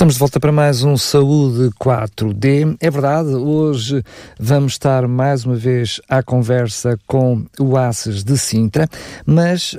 [0.00, 2.74] Estamos de volta para mais um Saúde 4D.
[2.80, 4.02] É verdade, hoje
[4.38, 8.88] vamos estar mais uma vez à conversa com o ACES de Sintra,
[9.26, 9.78] mas uh,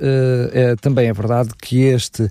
[0.54, 2.30] é, também é verdade que este,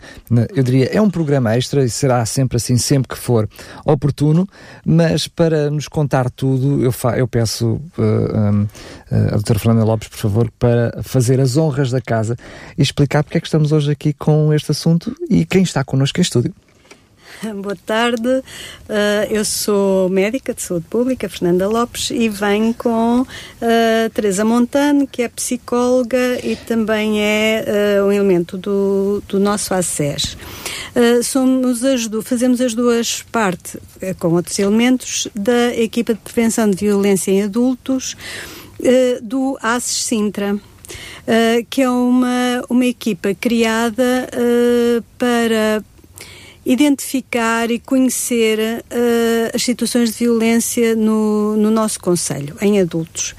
[0.55, 3.49] eu diria, é um programa extra e será sempre assim, sempre que for
[3.85, 4.47] oportuno,
[4.87, 8.69] mas para nos contar tudo, eu, eu peço uh, um, uh,
[9.11, 12.37] a doutora Fernanda Lopes, por favor, para fazer as honras da casa
[12.79, 16.21] e explicar porque é que estamos hoje aqui com este assunto e quem está connosco
[16.21, 16.55] em estúdio.
[17.63, 18.43] Boa tarde, uh,
[19.31, 25.23] eu sou médica de saúde pública, Fernanda Lopes, e venho com uh, Teresa Montano, que
[25.23, 30.37] é psicóloga e também é uh, um elemento do, do nosso ACES.
[30.95, 33.77] Uh, somos as fazemos as duas partes,
[34.19, 38.17] com outros elementos, da equipa de prevenção de violência em adultos
[39.23, 40.55] do ACES Sintra.
[40.55, 45.85] Uh, que é uma, uma equipa criada uh, para
[46.65, 53.35] identificar e conhecer uh, as situações de violência no, no nosso Conselho, em adultos.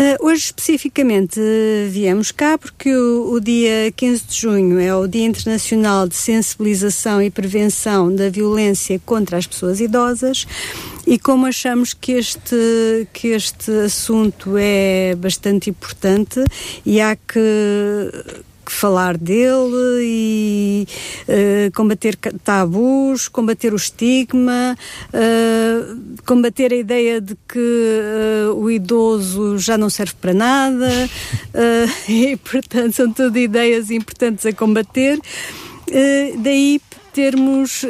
[0.00, 5.06] Uh, hoje, especificamente, uh, viemos cá porque o, o, dia 15 de junho é o
[5.06, 10.46] Dia Internacional de Sensibilização e Prevenção da Violência contra as Pessoas Idosas
[11.06, 16.42] e como achamos que este, que este assunto é bastante importante
[16.86, 17.40] e há que
[18.70, 20.86] falar dele e
[21.28, 24.76] uh, combater tabus, combater o estigma,
[25.08, 30.88] uh, combater a ideia de que uh, o idoso já não serve para nada
[32.08, 35.18] e, portanto, são tudo ideias importantes a combater.
[36.38, 36.80] daí
[37.12, 37.84] termos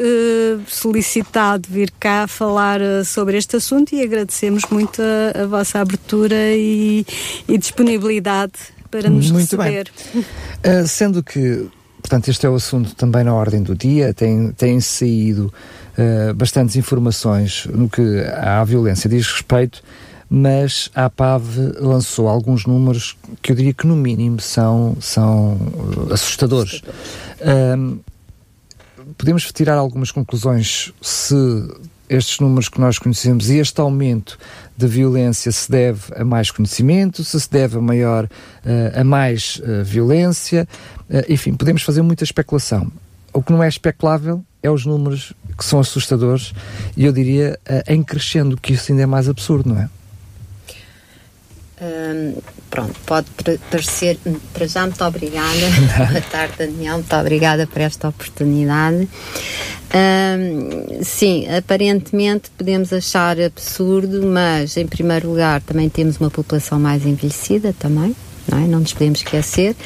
[0.67, 7.05] solicitado vir cá falar sobre este assunto e agradecemos muito a, a vossa abertura e,
[7.47, 9.91] e disponibilidade para nos Muito receber.
[10.13, 10.23] Bem.
[10.23, 11.69] Uh, sendo que,
[12.01, 15.53] portanto, este é o assunto também na ordem do dia, tem, tem saído
[15.97, 18.03] uh, bastantes informações no que
[18.37, 19.83] à violência diz respeito,
[20.29, 26.13] mas a APAV lançou alguns números que eu diria que no mínimo são, são uh,
[26.13, 26.83] assustadores.
[26.83, 28.01] assustadores.
[29.17, 31.35] podemos tirar algumas conclusões se
[32.11, 34.37] estes números que nós conhecemos e este aumento
[34.81, 39.61] de violência se deve a mais conhecimento, se se deve a maior, uh, a mais
[39.63, 40.67] uh, violência,
[41.09, 42.91] uh, enfim, podemos fazer muita especulação.
[43.33, 46.53] O que não é especulável é os números que são assustadores
[46.97, 49.89] e eu diria em crescendo que isso ainda é mais absurdo, não é?
[52.69, 53.29] Pronto, pode
[53.71, 54.19] parecer.
[54.53, 55.49] Para já, muito obrigada.
[56.11, 56.95] Boa tarde, Daniel.
[56.95, 59.09] Muito obrigada por esta oportunidade.
[61.03, 67.75] sim, aparentemente podemos achar absurdo, mas em primeiro lugar também temos uma população mais envelhecida
[67.79, 68.15] também
[68.51, 68.67] não, é?
[68.67, 69.77] não nos podemos esquecer.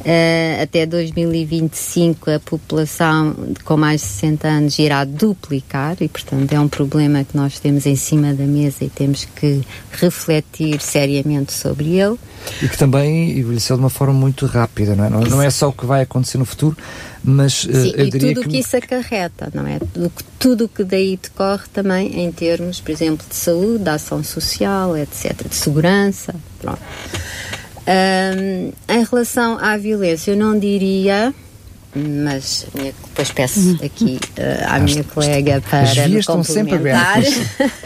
[0.00, 6.58] Uh, até 2025 a população com mais de 60 anos irá duplicar e, portanto, é
[6.58, 9.62] um problema que nós temos em cima da mesa e temos que
[9.92, 12.16] refletir seriamente sobre ele.
[12.60, 15.10] E que também envelheceu de uma forma muito rápida, não é?
[15.10, 16.76] Não, não é só o que vai acontecer no futuro,
[17.22, 18.50] mas uh, Sim, eu e diria tudo o que...
[18.50, 19.78] que isso acarreta, não é?
[20.38, 24.96] Tudo o que daí decorre também em termos, por exemplo, de saúde, de ação social,
[24.96, 26.80] etc., de segurança, pronto.
[27.86, 31.34] Um, em relação à violência, eu não diria,
[31.94, 33.78] mas minha, depois peço uhum.
[33.82, 37.22] aqui uh, à minha colega para As me complementar.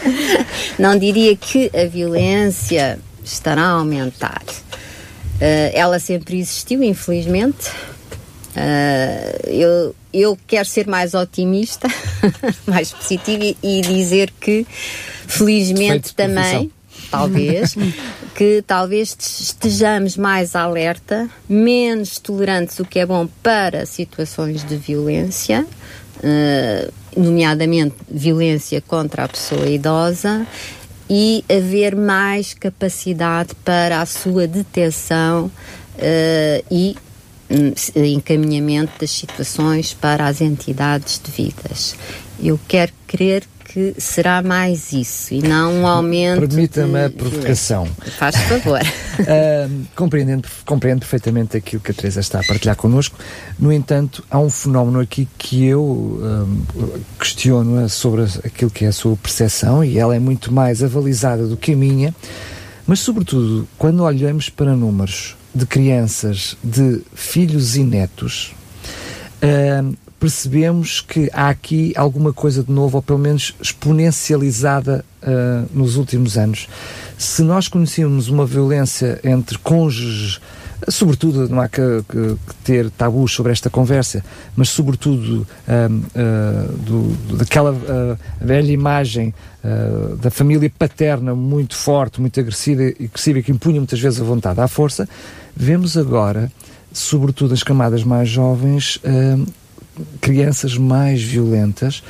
[0.79, 4.43] não diria que a violência estará a aumentar.
[4.47, 7.71] Uh, ela sempre existiu, infelizmente.
[8.55, 11.89] Uh, eu, eu quero ser mais otimista,
[12.67, 14.67] mais positiva e, e dizer que,
[15.27, 16.71] felizmente, também
[17.11, 17.75] talvez,
[18.35, 25.67] que talvez estejamos mais alerta, menos tolerantes, o que é bom para situações de violência,
[26.19, 30.47] uh, nomeadamente violência contra a pessoa idosa,
[31.09, 36.97] e haver mais capacidade para a sua detecção uh, e
[37.49, 37.73] um,
[38.05, 41.95] encaminhamento das situações para as entidades devidas.
[42.43, 43.45] Eu quero crer
[43.77, 46.49] que será mais isso e não um aumento.
[46.49, 47.87] Permita-me a provocação.
[48.17, 48.81] Faz favor.
[49.21, 53.19] uh, compreendendo, compreendo perfeitamente aquilo que a Teresa está a partilhar connosco.
[53.59, 56.19] No entanto, há um fenómeno aqui que eu
[57.19, 61.55] questiono sobre aquilo que é a sua percepção e ela é muito mais avalizada do
[61.55, 62.15] que a minha.
[62.87, 68.55] Mas, sobretudo, quando olhamos para números de crianças, de filhos e netos,
[69.43, 75.97] uh, percebemos que há aqui alguma coisa de novo, ou pelo menos exponencializada uh, nos
[75.97, 76.69] últimos anos.
[77.19, 80.41] Se nós conhecíamos uma violência entre cônjuges,
[80.89, 84.25] sobretudo não há que, que, que, ter tabus sobre esta conversa,
[84.55, 89.35] mas sobretudo uh, do, daquela uh, velha imagem
[89.65, 94.25] uh, da família paterna muito forte, muito agressiva e agressiva que impunha muitas vezes a
[94.25, 95.09] vontade à força,
[95.55, 96.51] vemos agora,
[96.93, 99.01] sobretudo as camadas mais jovens,
[100.21, 102.03] crianças mais violentas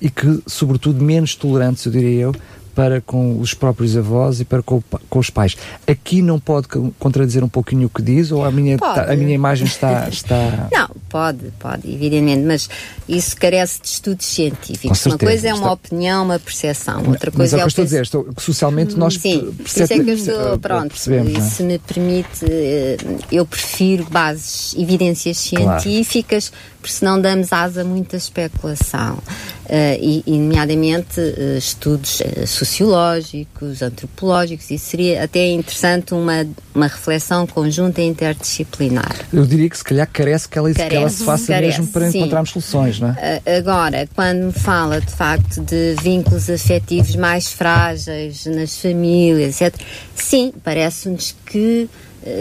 [0.00, 2.34] e que, sobretudo, menos tolerantes, eu diria eu,
[2.74, 5.56] para com os próprios avós e para com, com os pais.
[5.86, 6.68] Aqui não pode
[6.98, 10.68] contradizer um pouquinho o que diz ou a minha, tá, a minha imagem está, está.
[10.72, 12.68] Não, pode, pode, evidentemente, mas
[13.08, 14.98] isso carece de estudos científicos.
[14.98, 15.72] Certeza, uma coisa é uma está...
[15.72, 19.14] opinião, uma percepção, outra coisa mas é, o que estou a dizer, estou, socialmente nós
[19.14, 21.40] Sim, isso é que eu estou, pronto, e é?
[21.40, 22.96] se me permite, eh,
[23.30, 26.64] eu prefiro bases, evidências científicas, claro.
[26.80, 29.18] porque senão damos asa a muita especulação.
[29.64, 31.20] Uh, e, nomeadamente,
[31.56, 39.14] estudos uh, sociológicos, antropológicos, e seria até interessante uma, uma reflexão conjunta e interdisciplinar.
[39.32, 41.92] Eu diria que se calhar carece que ela, carece, que ela se faça carece, mesmo
[41.92, 42.18] para sim.
[42.18, 43.42] encontrarmos soluções, não é?
[43.58, 49.80] agora, quando me fala de facto de vínculos afetivos mais frágeis nas famílias, etc.,
[50.14, 51.88] sim, parece-nos que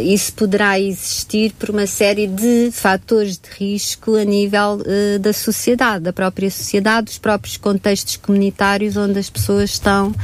[0.01, 6.05] isso poderá existir por uma série de fatores de risco a nível uh, da sociedade,
[6.05, 10.15] da própria sociedade, dos próprios contextos comunitários onde as pessoas estão uh,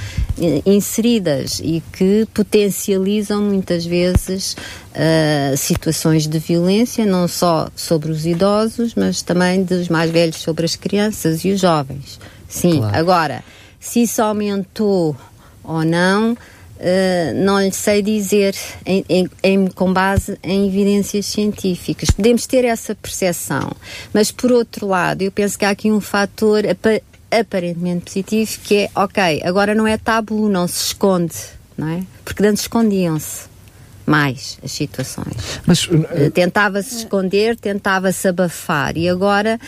[0.65, 8.95] inseridas e que potencializam muitas vezes uh, situações de violência, não só sobre os idosos,
[8.95, 12.17] mas também dos mais velhos sobre as crianças e os jovens.
[12.47, 12.97] Sim, claro.
[12.97, 13.43] agora,
[13.77, 15.17] se isso aumentou
[15.63, 16.37] ou não
[16.79, 18.55] Uh, não lhe sei dizer
[18.85, 22.09] em, em, em, com base em evidências científicas.
[22.09, 23.69] Podemos ter essa percepção,
[24.13, 28.77] mas por outro lado, eu penso que há aqui um fator ap aparentemente positivo que
[28.77, 31.35] é, ok, agora não é tabu, não se esconde,
[31.77, 32.03] não é?
[32.25, 33.49] Porque antes escondiam-se
[34.05, 35.61] mais as situações.
[35.65, 39.59] Mas uh, tentava-se esconder, tentava-se abafar e agora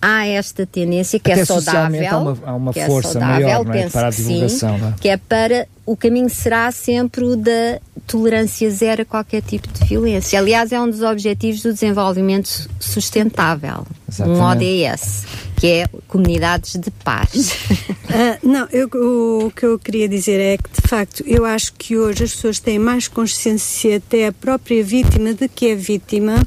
[0.00, 2.08] há esta tendência que é saudável.
[2.08, 3.88] Há uma, há uma que é força é saudável, maior não é?
[3.88, 4.78] para a divulgação.
[4.78, 4.94] Sim, é?
[5.00, 9.84] Que é para o caminho será sempre o da tolerância zero a qualquer tipo de
[9.84, 10.38] violência.
[10.38, 14.40] Aliás, é um dos objetivos do desenvolvimento sustentável, Exatamente.
[14.40, 15.24] um ODS,
[15.56, 17.52] que é comunidades de paz.
[17.52, 21.72] Uh, não, eu, o, o, que eu queria dizer é que, de facto, eu acho
[21.74, 26.44] que hoje as pessoas têm mais consciência, até a própria vítima, de que é vítima,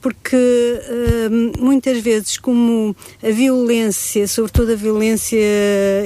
[0.00, 1.28] porque eh,
[1.58, 5.38] muitas vezes, como a violência, sobretudo a violência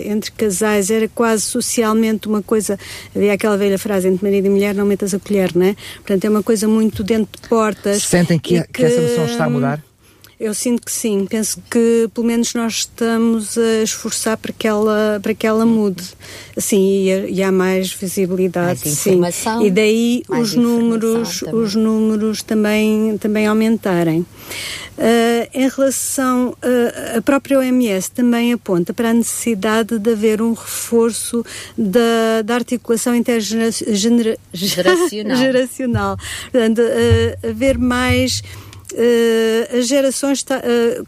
[0.04, 2.78] entre casais, era quase socialmente uma coisa.
[3.14, 5.76] Havia aquela velha frase entre marido e mulher: não metas a colher, não é?
[5.96, 8.02] Portanto, é uma coisa muito dentro de portas.
[8.02, 9.87] Sentem que, que, que essa noção está a mudar?
[10.40, 11.26] Eu sinto que sim.
[11.28, 16.04] Penso que pelo menos nós estamos a esforçar para que ela, para que ela mude.
[16.56, 18.82] Assim, e, e há mais visibilidade.
[18.84, 19.64] Mais sim.
[19.64, 21.54] E daí os números, também.
[21.60, 24.20] os números também, também aumentarem.
[24.98, 30.54] Uh, em relação uh, a própria OMS também aponta para a necessidade de haver um
[30.54, 31.44] reforço
[31.76, 34.36] da, da articulação intergeracional.
[35.38, 36.16] geracional.
[36.50, 38.42] Portanto, uh, haver mais
[38.92, 41.06] uh, as gerações uh,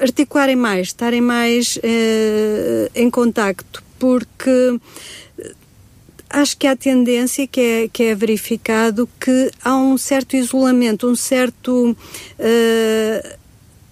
[0.00, 4.78] articularem mais, estarem mais uh, em contacto, porque
[6.34, 11.14] acho que há tendência que é, que é verificado que há um certo isolamento, um
[11.14, 13.38] certo uh,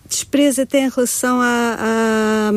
[0.09, 2.50] desprezo até em relação à,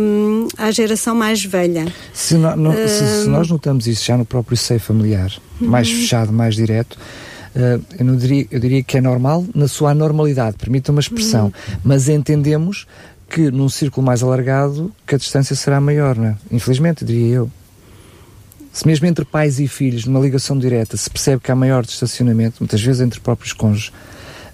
[0.58, 1.86] à, à geração mais velha.
[2.14, 5.88] Se, no, no, uh, se, se, nós notamos isso já no próprio seio familiar, mais
[5.88, 5.96] uhum.
[5.96, 7.00] fechado, mais direto, uh,
[7.98, 11.80] eu, não diria, eu diria que é normal na sua anormalidade, permita uma expressão, uhum.
[11.84, 12.86] mas entendemos
[13.30, 16.36] que num círculo mais alargado que a distância será maior, não é?
[16.52, 17.52] Infelizmente, diria eu.
[18.72, 22.58] Se mesmo entre pais e filhos, numa ligação direta, se percebe que há maior distanciamento,
[22.60, 23.92] muitas vezes entre próprios cônjuges,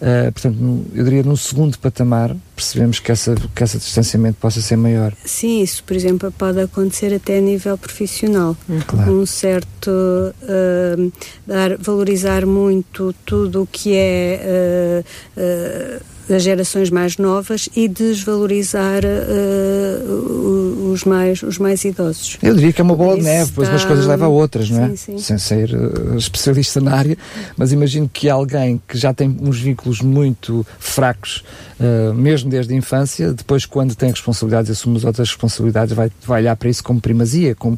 [0.02, 0.58] Uh, portanto,
[0.96, 5.14] eu diria num segundo patamar percebemos que, essa, que esse distanciamento possa ser maior.
[5.24, 8.58] Sim, isso, por exemplo, pode acontecer até a nível profissional.
[8.88, 9.12] Claro.
[9.12, 11.14] Um certo uh,
[11.46, 15.04] dar, valorizar muito tudo o que é
[15.38, 22.38] uh, das gerações mais novas e desvalorizar uh, os, mais, os mais idosos.
[22.42, 24.84] Eu diria que é uma bola de neve, pois umas coisas levam a outras, não
[24.84, 24.90] é?
[24.90, 25.18] Sim, sim.
[25.18, 27.18] Sem ser uh, especialista na área,
[27.58, 31.44] mas imagino que alguém que já tem uns vínculos muito fracos,
[31.80, 36.12] uh, mesmo desde a infância, depois quando tem responsabilidades e assume as outras responsabilidades, vai,
[36.26, 37.78] vai olhar para isso como primazia, como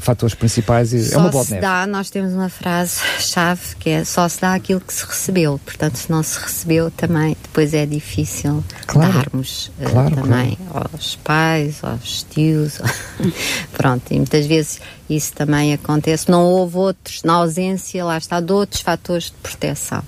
[0.00, 1.62] fatores principais e só é uma bola de neve.
[1.62, 5.96] Dá, nós temos uma frase-chave que é só se dá aquilo que se recebeu, portanto
[5.96, 9.12] se não se recebeu também, depois vezes é difícil Claro.
[9.12, 12.78] darmos uh, Claro, também aos pais, aos tios.
[13.72, 16.30] Pronto, e muitas vezes isso também acontece.
[16.30, 20.02] Não houve outros, na ausência, lá está, de outros fatores de proteção.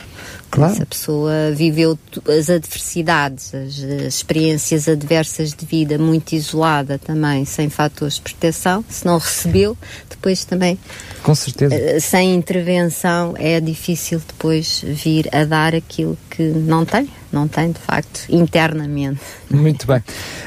[0.51, 0.75] Claro.
[0.77, 7.45] Se a pessoa viveu as adversidades, as, as experiências adversas de vida muito isolada também,
[7.45, 9.77] sem fatores de proteção, se não recebeu,
[10.09, 10.79] depois também
[11.25, 11.75] Com certeza.
[11.75, 17.73] eh, sem intervenção é difícil depois vir a dar aquilo que não tem, não tem
[17.73, 19.21] de facto internamente.
[19.51, 20.03] Muito bem.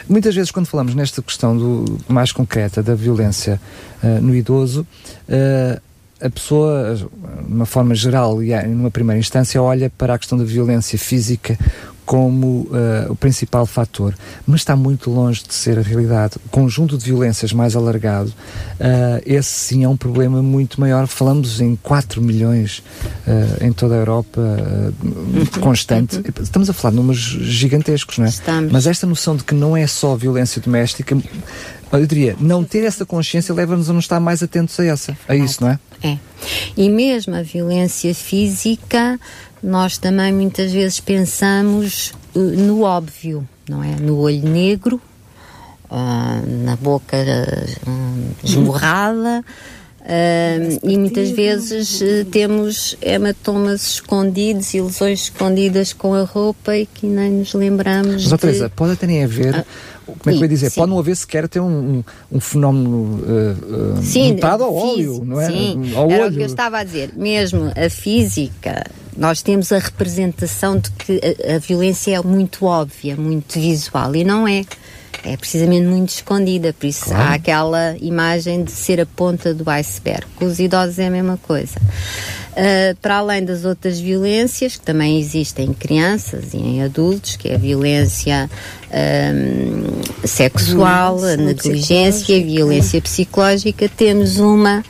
[0.08, 3.60] Muitas vezes, quando falamos nesta questão do, mais concreta da violência
[4.02, 4.88] ah, no idoso,
[5.30, 5.82] ah,
[6.20, 7.08] a pessoa, de
[7.48, 11.58] uma forma geral e numa primeira instância, olha para a questão da violência física
[12.08, 14.16] como ah, o principal fator,
[14.48, 16.38] mas está muito longe de ser a realidade.
[16.46, 18.34] O conjunto de violências mais alargado,
[18.80, 21.06] ah, esse sim é um problema muito maior.
[21.06, 22.82] Falamos em 4 milhões
[23.28, 24.42] ah, em toda a Europa,
[25.60, 26.24] constante.
[26.42, 28.30] Estamos a falar de números gigantescos, não é?
[28.30, 28.72] Estamos.
[28.72, 31.18] Mas esta noção de que não é só violência doméstica,
[31.92, 35.36] eu diria, não ter essa consciência leva-nos a não estar mais atentos a essa, a
[35.36, 35.80] isso, não é?
[36.04, 36.18] É.
[36.76, 39.20] E mesmo a violência física,
[39.64, 43.96] nós também muitas vezes pensamos eh, no óbvio, não é?
[43.96, 45.02] No olho negro,
[45.90, 49.44] ah, na boca ah, esmurrada.
[50.02, 56.86] ah, e muitas vezes eh, temos hematomas escondidos e lesões escondidas com a roupa e
[56.86, 58.24] que nem nos lembramos.
[58.24, 59.66] Mas, de- Teresa, pode até nem haver,
[60.06, 60.70] como é que eu ia dizer?
[60.70, 60.80] sim.
[60.80, 61.66] Pode não haver sequer até um,
[61.98, 62.90] um, um fenómeno
[63.24, 65.48] uh, uh, Sim, notado ao físico, óleo, não é?
[65.48, 66.36] Sim, Ao era o olho.
[66.38, 67.12] que eu estava a dizer.
[67.18, 68.86] Mesmo a física,
[69.18, 74.24] nós temos a representação de que a, a violência é muito óbvia, muito visual, e
[74.24, 74.64] não é.
[75.24, 77.24] É precisamente muito escondida, por isso Claro.
[77.24, 80.26] há aquela imagem de ser a ponta do iceberg.
[80.36, 81.74] Com os idosos é a mesma coisa.
[82.56, 87.50] Ah, para além das outras violências, que também existem em crianças e em adultos, que
[87.50, 88.50] é a violência
[88.92, 94.84] ahm, sexual, a negligência, a violência psicológica, temos uma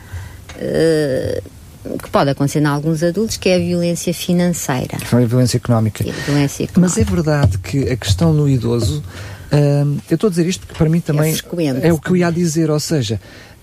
[0.58, 1.42] eh,
[1.96, 4.98] que pode acontecer em alguns adultos, que é a violência financeira.
[5.12, 6.04] É a violência económica.
[6.04, 7.14] A violência Mas é económica.
[7.32, 9.02] verdade que a questão no idoso,
[9.52, 11.86] hum, eu estou a dizer isto porque para mim também frequente.
[11.86, 13.20] é o que eu ia dizer, ou seja,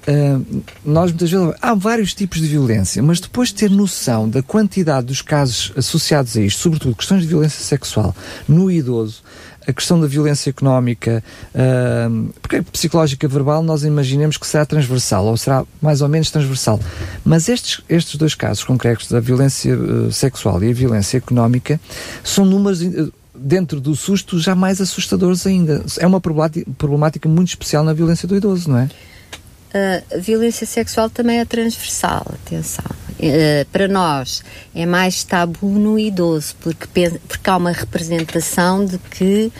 [0.07, 4.41] hum, nós muitas vezes há vários tipos de violência, mas depois de ter noção da
[4.41, 8.15] quantidade dos casos associados a isto, sobretudo questões de violência sexual
[8.47, 9.21] no idoso,
[9.67, 11.23] a questão da violência económica,
[12.09, 16.79] hum, porque psicológica verbal nós imaginemos que será transversal, ou será mais ou menos transversal.
[17.23, 21.79] Mas estes, estes dois casos concretos, da violência eh, sexual e a violência económica,
[22.23, 25.83] são números eh, dentro do susto já mais assustadores ainda.
[25.99, 28.89] É uma problemática muito especial na violência do idoso, não é?
[30.11, 32.85] A violência sexual também é transversal, atenção.
[33.17, 36.87] Eh, para nós é mais tabu no idoso, porque,
[37.27, 39.51] porque há uma representação de que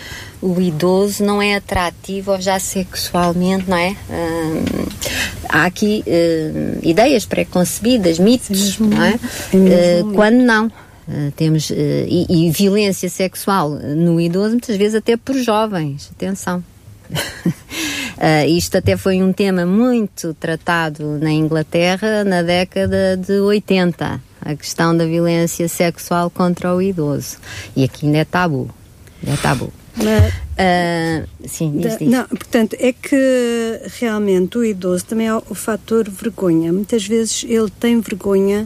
[0.41, 3.95] o idoso não é atrativo ou já sexualmente, não é?
[4.09, 4.85] Hum,
[5.47, 9.13] há aqui eh, ideias pré-concebidas, mitos, mesmo não é?
[9.13, 9.17] é
[9.53, 10.71] Eh, quando não.
[11.07, 16.63] Eh, temos eh, e, e violência sexual no idoso muitas vezes até por jovens atenção
[17.09, 24.55] Uh, isto até foi um tema muito tratado na Inglaterra na década de 80, a
[24.55, 27.37] questão da violência sexual contra o idoso.
[27.75, 28.69] E aqui ainda é tabu.
[29.25, 29.71] É tabu.
[29.95, 32.07] Mas- Uh, sim, diz, diz.
[32.09, 36.71] Não, portanto, é que realmente o idoso também é o fator vergonha.
[36.71, 38.65] Muitas vezes ele tem vergonha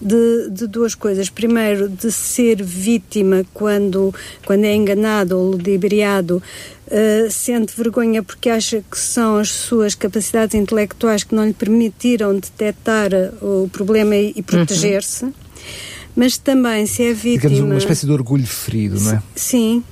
[0.00, 1.28] de, de duas coisas.
[1.28, 4.14] Primeiro, de ser vítima quando,
[4.46, 6.42] quando é enganado ou ludibriado,
[6.90, 12.34] eh, sente vergonha porque acha que são as suas capacidades intelectuais que não lhe permitiram
[12.34, 15.28] detectar eh, o problema e, e proteger-se.
[16.16, 17.50] Mas também, se é vítima.
[17.50, 19.22] Digamos uma espécie de orgulho ferido, não é?
[19.36, 19.84] Sim,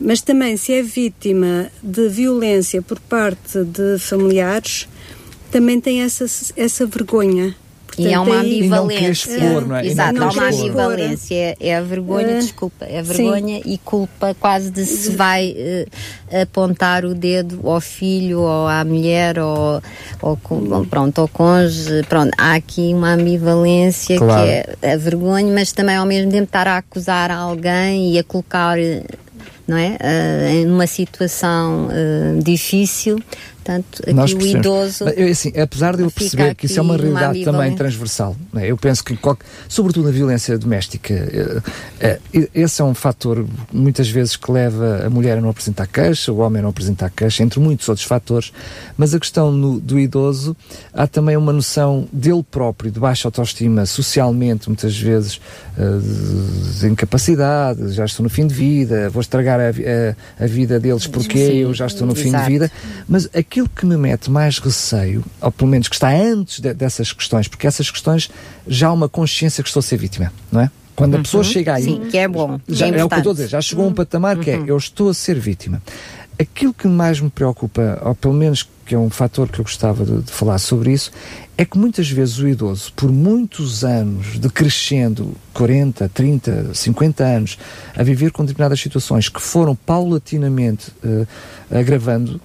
[0.00, 4.88] mas também se é vítima de violência por parte de familiares,
[5.50, 6.26] também tem essa,
[6.56, 7.54] essa vergonha.
[7.98, 9.10] E é Portanto, uma aí- E não ambivalência.
[9.36, 9.86] expor, não é?
[9.86, 11.34] Exato, há uma ambivalência.
[11.34, 15.54] É, é a vergonha, Eh, desculpa, é a vergonha e culpa quase de se vai
[15.56, 15.86] eh,
[16.42, 19.82] apontar o dedo ao filho ou à mulher ou,
[20.20, 22.02] ou com- pronto, ao cônjuge.
[22.08, 24.44] Pronto, há aqui uma ambivalência Claro.
[24.44, 24.50] que
[24.82, 28.78] é a vergonha, mas também ao mesmo tempo estar a acusar alguém e a colocar,
[28.78, 29.02] eh,
[29.66, 33.18] não é, eh, em uma situação eh, difícil
[33.66, 35.04] portanto, aqui Nós o idoso.
[35.08, 38.70] Eu, assim, apesar de eu perceber que isso é uma realidade também transversal, né?
[38.70, 41.12] eu penso que, qualquer, sobretudo na violência doméstica,
[42.00, 45.86] é, é, esse é um fator muitas vezes que leva a mulher a não apresentar
[45.86, 48.52] queixa, o homem a não apresentar queixa, entre muitos outros fatores,
[48.96, 50.56] mas a questão no, do idoso,
[50.92, 55.40] há também uma noção dele próprio, de baixa autoestima, socialmente, muitas vezes,
[55.76, 60.78] de, de incapacidade, já estou no fim de vida, vou estragar a, a, a vida
[60.78, 62.28] deles porque Sim, eu já estou no exato.
[62.28, 62.72] fim de vida,
[63.08, 67.10] mas aquilo que me mete mais receio, ou pelo menos que está antes de, dessas
[67.10, 68.30] questões, porque essas questões
[68.68, 70.70] já há uma consciência que estou a ser vítima, não é?
[70.94, 71.50] Quando a pessoa uhum.
[71.50, 71.84] chega aí.
[71.84, 72.60] Sim, que é bom.
[72.68, 73.94] Já, é, é o que eu estou a dizer, já chegou a um uhum.
[73.94, 74.66] patamar que é uhum.
[74.66, 75.82] eu estou a ser vítima.
[76.38, 80.04] Aquilo que mais me preocupa, ou pelo menos que é um fator que eu gostava
[80.04, 81.10] de, de, falar sobre isso,
[81.56, 87.58] é que muitas vezes o idoso, por muitos anos de crescendo, 40, 30, 50 anos,
[87.96, 91.26] a viver com determinadas situações que foram paulatinamente uh,
[91.70, 92.38] agravando,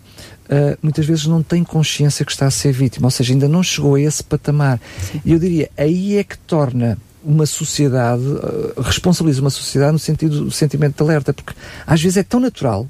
[0.51, 3.63] uh, muitas vezes não tem consciência que está a ser vítima, ou seja, ainda não
[3.63, 4.79] chegou a esse patamar.
[5.25, 10.46] E eu diria, aí é que torna uma sociedade, uh, responsabiliza uma sociedade no sentido
[10.46, 11.53] do sentimento de alerta, porque
[11.86, 12.88] às vezes é tão natural,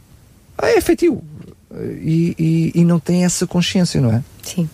[0.62, 1.24] é efetivo,
[1.74, 4.24] e, e, e não tem essa consciência, não é?
[4.44, 4.70] Sim.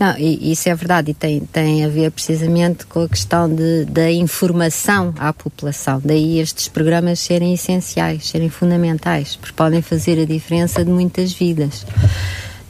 [0.00, 4.10] Não, isso é verdade e tem, tem a ver precisamente com a questão de, da
[4.10, 6.00] informação à população.
[6.02, 11.84] Daí estes programas serem essenciais, serem fundamentais, porque podem fazer a diferença de muitas vidas.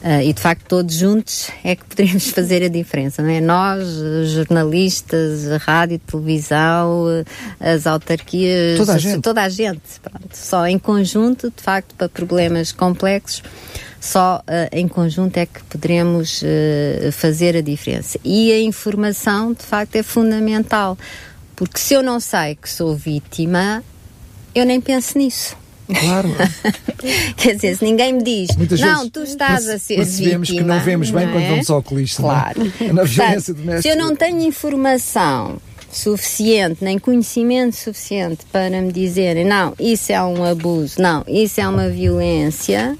[0.02, 3.40] Uh, e de facto todos juntos é que poderemos fazer a diferença, não é?
[3.40, 3.86] Nós,
[4.32, 7.04] jornalistas, rádio, televisão,
[7.60, 10.34] as autarquias, toda a gente, toda a gente pronto.
[10.34, 13.42] só em conjunto, de facto, para problemas complexos
[14.00, 18.18] só uh, em conjunto é que poderemos uh, fazer a diferença.
[18.24, 20.96] E a informação, de facto, é fundamental,
[21.54, 23.84] porque se eu não sei que sou vítima,
[24.54, 25.59] eu nem penso nisso.
[25.94, 26.28] Claro.
[27.36, 30.66] Quer dizer, se ninguém me diz, Muitas não, tu estás a ser percebemos vítima.
[30.66, 31.50] que não vemos bem não quando é?
[31.50, 32.22] vamos ao oculista.
[32.22, 32.72] Claro.
[32.80, 32.92] É?
[32.92, 33.82] Na violência doméstica.
[33.82, 35.58] Se eu não tenho informação
[35.90, 41.66] suficiente, nem conhecimento suficiente para me dizerem, não, isso é um abuso, não, isso é
[41.66, 42.96] uma violência,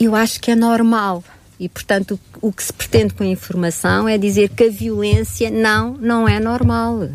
[0.00, 1.22] eu acho que é normal.
[1.58, 5.50] E, portanto, o, o que se pretende com a informação é dizer que a violência
[5.50, 7.08] não, não é normal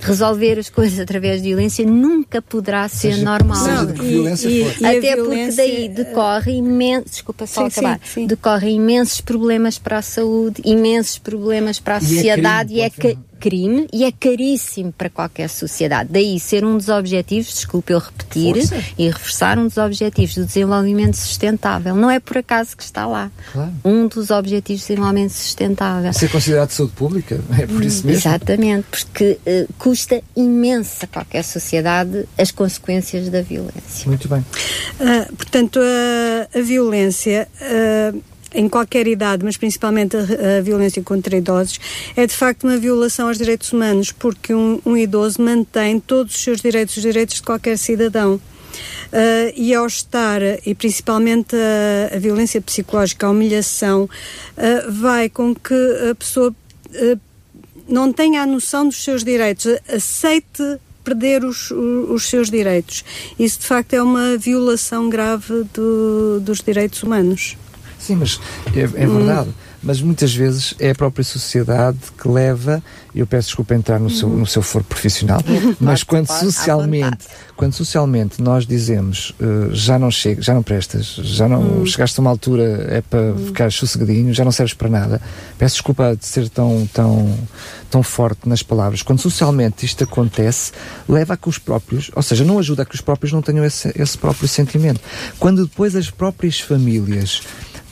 [0.00, 3.56] resolver as coisas através de violência nunca poderá ser seja, normal.
[3.56, 4.82] Seja de que violência e, for.
[4.82, 8.26] E, Até porque daí decorre imenso, desculpa só sim, acabar, sim, sim.
[8.26, 13.14] decorre imensos problemas para a saúde, imensos problemas para a e é sociedade é crime,
[13.14, 16.10] e é crime e é caríssimo para qualquer sociedade.
[16.12, 18.84] Daí ser um dos objetivos, desculpe eu repetir Força.
[18.98, 21.96] e reforçar, um dos objetivos do desenvolvimento sustentável.
[21.96, 23.30] Não é por acaso que está lá.
[23.52, 23.72] Claro.
[23.84, 26.12] Um dos objetivos do desenvolvimento sustentável.
[26.12, 27.40] Ser considerado saúde pública?
[27.60, 28.30] É por isso mesmo?
[28.30, 34.06] Exatamente, porque uh, custa imenso a qualquer sociedade as consequências da violência.
[34.06, 34.40] Muito bem.
[34.40, 37.48] Uh, portanto, a, a violência.
[38.52, 41.78] Em qualquer idade, mas principalmente a, a, violência contra idosos,
[42.16, 46.42] é de facto uma violação aos direitos humanos, porque um, um idoso mantém todos os
[46.42, 48.40] seus direitos, os direitos de qualquer cidadão.
[49.12, 55.54] Uh, e ao estar, e principalmente a, a violência psicológica, a humilhação, uh, vai com
[55.54, 55.74] que
[56.10, 57.20] a pessoa uh,
[57.88, 63.04] não tenha a noção dos seus direitos, aceite perder os, os, seus direitos.
[63.38, 67.56] Isso de facto é uma violação grave do, dos direitos humanos.
[68.10, 68.40] Sim, mas
[68.74, 69.50] é, é verdade.
[69.50, 69.70] Hum.
[69.82, 72.82] Mas muitas vezes é a própria sociedade que leva,
[73.14, 75.40] eu peço desculpa entrar no seu, no seu foro profissional,
[75.80, 81.48] mas quando socialmente, quando socialmente nós dizemos uh, já não chega, já não prestas, já
[81.48, 81.86] não hum.
[81.86, 83.46] chegaste a uma altura, é para hum.
[83.46, 85.22] ficar sossegadinho, já não serves para nada,
[85.56, 87.38] peço desculpa de ser tão, tão,
[87.90, 89.00] tão forte nas palavras.
[89.00, 90.72] Quando socialmente isto acontece,
[91.08, 93.64] leva a que os próprios, ou seja, não ajuda a que os próprios não tenham
[93.64, 95.00] esse, esse próprio sentimento.
[95.38, 97.40] Quando depois as próprias famílias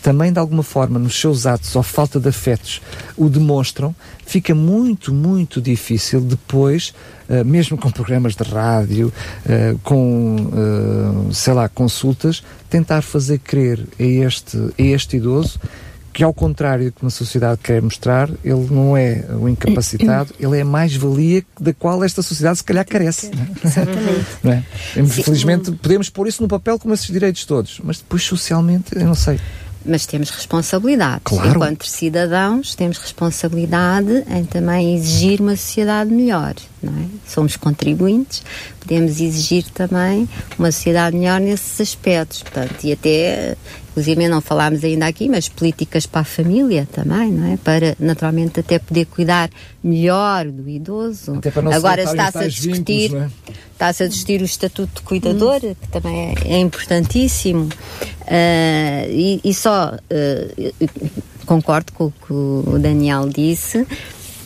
[0.02, 2.80] também de alguma forma nos seus atos ou falta de afetos
[3.16, 6.94] o demonstram, fica muito, muito difícil depois,
[7.28, 9.12] uh, mesmo com programas de rádio,
[9.46, 15.58] uh, com, uh, sei lá, consultas, tentar fazer crer a este, a este idoso
[16.10, 20.58] que ao contrário do que uma sociedade quer mostrar, ele não é o incapacitado, ele
[20.58, 23.30] é a mais-valia da qual esta sociedade se calhar carece.
[24.42, 24.64] Não é?
[24.96, 29.14] Infelizmente podemos pôr isso no papel como esses direitos todos, mas depois socialmente, eu não
[29.14, 29.38] sei
[29.84, 31.20] mas temos responsabilidade.
[31.24, 31.50] Claro.
[31.50, 36.54] Enquanto cidadãos, temos responsabilidade em também exigir uma sociedade melhor.
[36.82, 37.06] Não é?
[37.26, 38.42] Somos contribuintes,
[38.80, 42.42] podemos exigir também uma sociedade melhor nesses aspectos.
[42.42, 43.56] Portanto, e até,
[43.98, 47.56] inclusive não falámos ainda aqui, mas políticas para a família também, não é?
[47.56, 49.50] Para, naturalmente, até poder cuidar
[49.82, 51.34] melhor do idoso.
[51.34, 53.28] Até para não Agora está-se a discutir, é?
[53.72, 55.74] está-se a discutir o estatuto de cuidador, hum.
[55.74, 57.64] que também é, é importantíssimo.
[57.64, 60.88] Uh, e, e, só uh,
[61.44, 63.84] concordo com o que o Daniel disse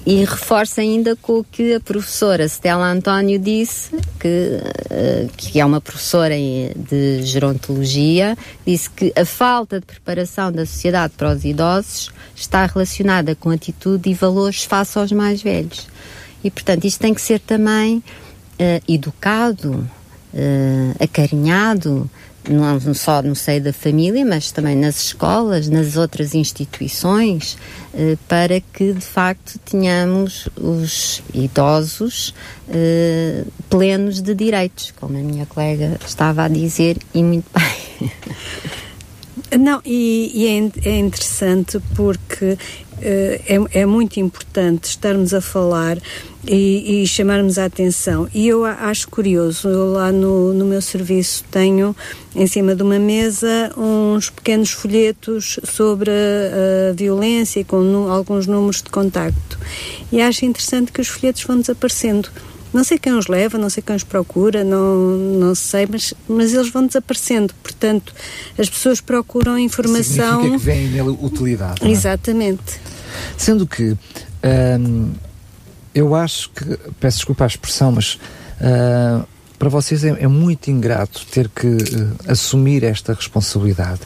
[0.04, 5.64] e reforço ainda com o que a professora Stella António disse, que, uh, que é
[5.64, 8.36] uma professora de gerontologia,
[8.66, 14.10] disse que a falta de preparação da sociedade para os idosos está relacionada com atitude
[14.10, 15.86] e valores face aos mais velhos.
[16.42, 19.88] E, portanto, isto tem que ser também uh, educado,
[20.34, 22.10] uh, acarinhado,
[22.48, 27.56] não só no seio da família, mas também nas escolas, nas outras instituições,
[27.94, 32.34] eh, para que de facto tenhamos os idosos
[32.68, 38.10] eh, plenos de direitos, como a minha colega estava a dizer, e muito bem.
[39.58, 42.56] Não, e, e é, é, interessante porque
[43.02, 45.98] é, é, muito importante estarmos a falar
[46.46, 48.28] e, e, chamarmos a atenção.
[48.32, 51.94] E eu acho curioso, eu lá no, no meu serviço tenho
[52.34, 58.46] em cima de uma mesa uns pequenos folhetos sobre a, a violência com no, alguns
[58.46, 59.58] números de contacto.
[60.10, 62.28] E acho interessante que os folhetos vão desaparecendo.
[62.72, 66.54] Não sei quem os leva, não sei quem os procura, não, não sei, mas, mas
[66.54, 67.52] eles vão desaparecendo.
[67.62, 68.14] Portanto,
[68.58, 70.42] as pessoas procuram informação.
[70.42, 71.84] Significa que vem nele utilidade.
[71.86, 71.90] É?
[71.90, 72.80] Exatamente.
[73.36, 73.96] Sendo que
[74.80, 75.12] hum,
[75.94, 76.64] eu acho que,
[76.98, 79.26] peço desculpa a expressão, mas uh,
[79.58, 84.00] para vocês é, é, muito ingrato ter que uh, assumir esta responsabilidade.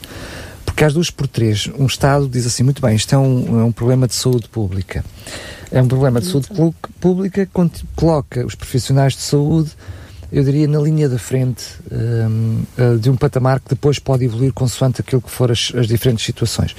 [0.65, 3.63] Porque às duas por três, um Estado diz assim: muito bem, isto é um, é
[3.63, 5.03] um problema de saúde pública.
[5.71, 6.47] É um problema de saúde
[6.99, 7.47] pública,
[7.95, 9.71] coloca os profissionais de saúde
[10.31, 14.51] eu diria, na linha da frente um, uh, de um patamar que depois pode evoluir
[14.51, 16.75] consoante aquilo que for as, as diferentes situações.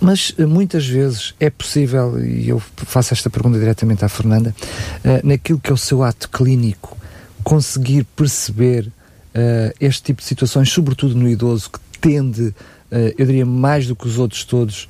[0.00, 4.54] Mas uh, muitas vezes é possível, e eu faço esta pergunta diretamente à Fernanda,
[5.04, 6.96] uh, naquilo que é o seu ato clínico,
[7.42, 8.90] conseguir perceber
[9.80, 12.54] este tipo de situações, sobretudo no idoso, que tende,
[13.16, 14.86] eu diria, mais do que os outros todos,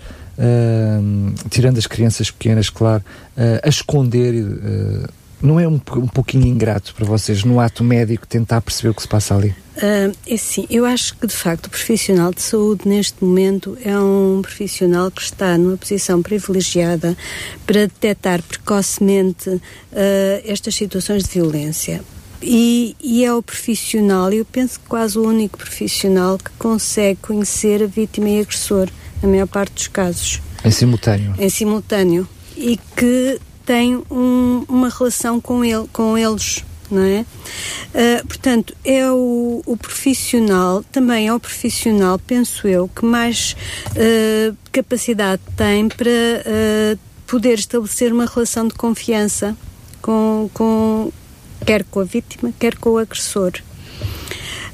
[1.51, 3.05] tirando as crianças pequenas, claro,
[3.62, 4.35] a esconder
[5.42, 9.03] não é um, um pouquinho ingrato para vocês, no ato médico, tentar perceber o que
[9.03, 9.55] se passa ali?
[9.77, 13.99] Uh, é sim, eu acho que de facto o profissional de saúde neste momento é
[13.99, 17.16] um profissional que está numa posição privilegiada
[17.66, 19.61] para detectar precocemente uh,
[20.45, 22.03] estas situações de violência.
[22.40, 27.83] E, e, é o profissional, eu penso que quase o único profissional que consegue conhecer
[27.83, 28.88] a vítima e agressor,
[29.22, 30.40] na maior parte dos casos.
[30.64, 31.35] Em simultâneo.
[31.38, 32.28] Em simultâneo.
[32.56, 36.64] E que tem um, uma relação com, ele, com eles.
[36.90, 37.24] Não é?
[37.94, 43.56] Uh, portanto, é o, o, profissional, também é o profissional, penso eu, que mais
[43.92, 49.56] uh, capacidade tem para uh, poder estabelecer uma relação de confiança
[50.02, 51.11] com, com,
[51.64, 53.52] quer com a vítima, quer com o agressor.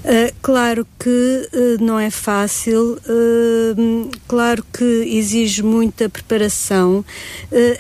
[0.09, 1.11] Uh, claro que
[1.53, 7.05] uh, não é fácil, uh, claro que exige muita preparação.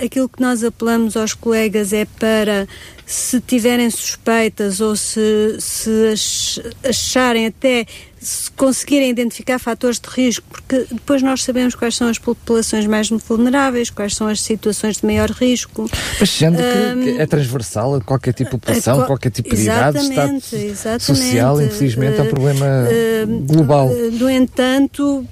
[0.05, 2.69] aquilo que nós apelamos aos colegas é para
[3.09, 7.87] se tiverem suspeitas ou se, se acharem até
[8.21, 13.09] se conseguirem identificar fatores de risco, porque depois nós sabemos quais são as populações mais
[13.09, 15.89] vulneráveis, quais são as situações de maior risco.
[16.21, 19.63] Mas sendo um, que, é transversal a qualquer tipo de população, a, qualquer tipo de
[19.63, 23.89] idade, estado social, infelizmente é um problema uh, global.
[24.13, 25.25] No entanto,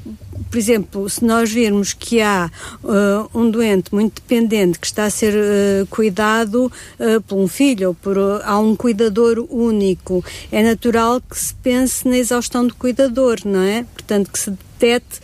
[0.50, 2.50] por exemplo, se nós virmos que há
[2.82, 6.66] uh, um doente muito dependente que está a ser uh, cuidado
[6.98, 12.06] uh, por um filho ou por há um cuidador único, é natural que se pense
[12.06, 13.84] na exaustão do cuidador, não é?
[13.84, 15.20] Portanto, que se detete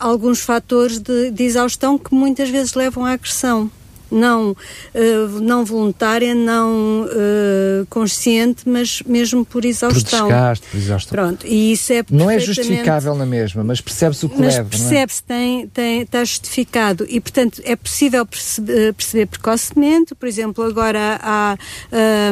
[0.00, 3.70] alguns fatores de, de exaustão que muitas vezes levam à agressão
[4.12, 10.20] não, uh, não voluntária, não uh, consciente, mas mesmo por exaustão.
[10.20, 11.18] Por desgaste, por exaustão.
[11.18, 14.68] Pronto, e isso é Não é justificável na mesma, mas percebe-se o que mas leva.
[14.70, 15.34] Mas percebe-se, é?
[15.34, 21.18] tem, tem, está justificado e, portanto, é possível perceber, eh, perceber precocemente, por exemplo, agora
[21.22, 21.56] há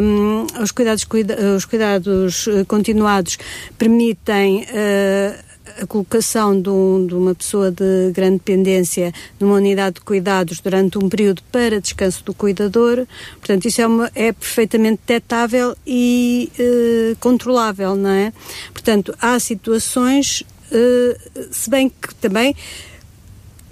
[0.03, 3.39] um, os cuidados, cuida, os cuidados continuados
[3.79, 5.50] permitem uh,
[5.81, 10.99] a colocação de, um, de, uma pessoa de grande dependência numa unidade de cuidados durante
[10.99, 13.07] um período para descanso do cuidador.
[13.39, 18.33] Portanto, isso é, uma, é perfeitamente detectável e eh, controlável, não é?
[18.73, 21.17] Portanto, há situações, eh,
[21.51, 22.55] se bem que também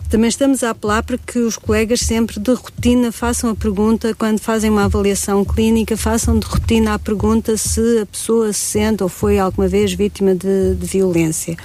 [0.08, 4.40] também estamos a apelar para que os colegas sempre de rotina façam a pergunta, quando
[4.40, 9.08] fazem uma avaliação clínica, façam de rotina a pergunta se a pessoa se sente ou
[9.08, 11.56] foi alguma vez vítima de, de violência.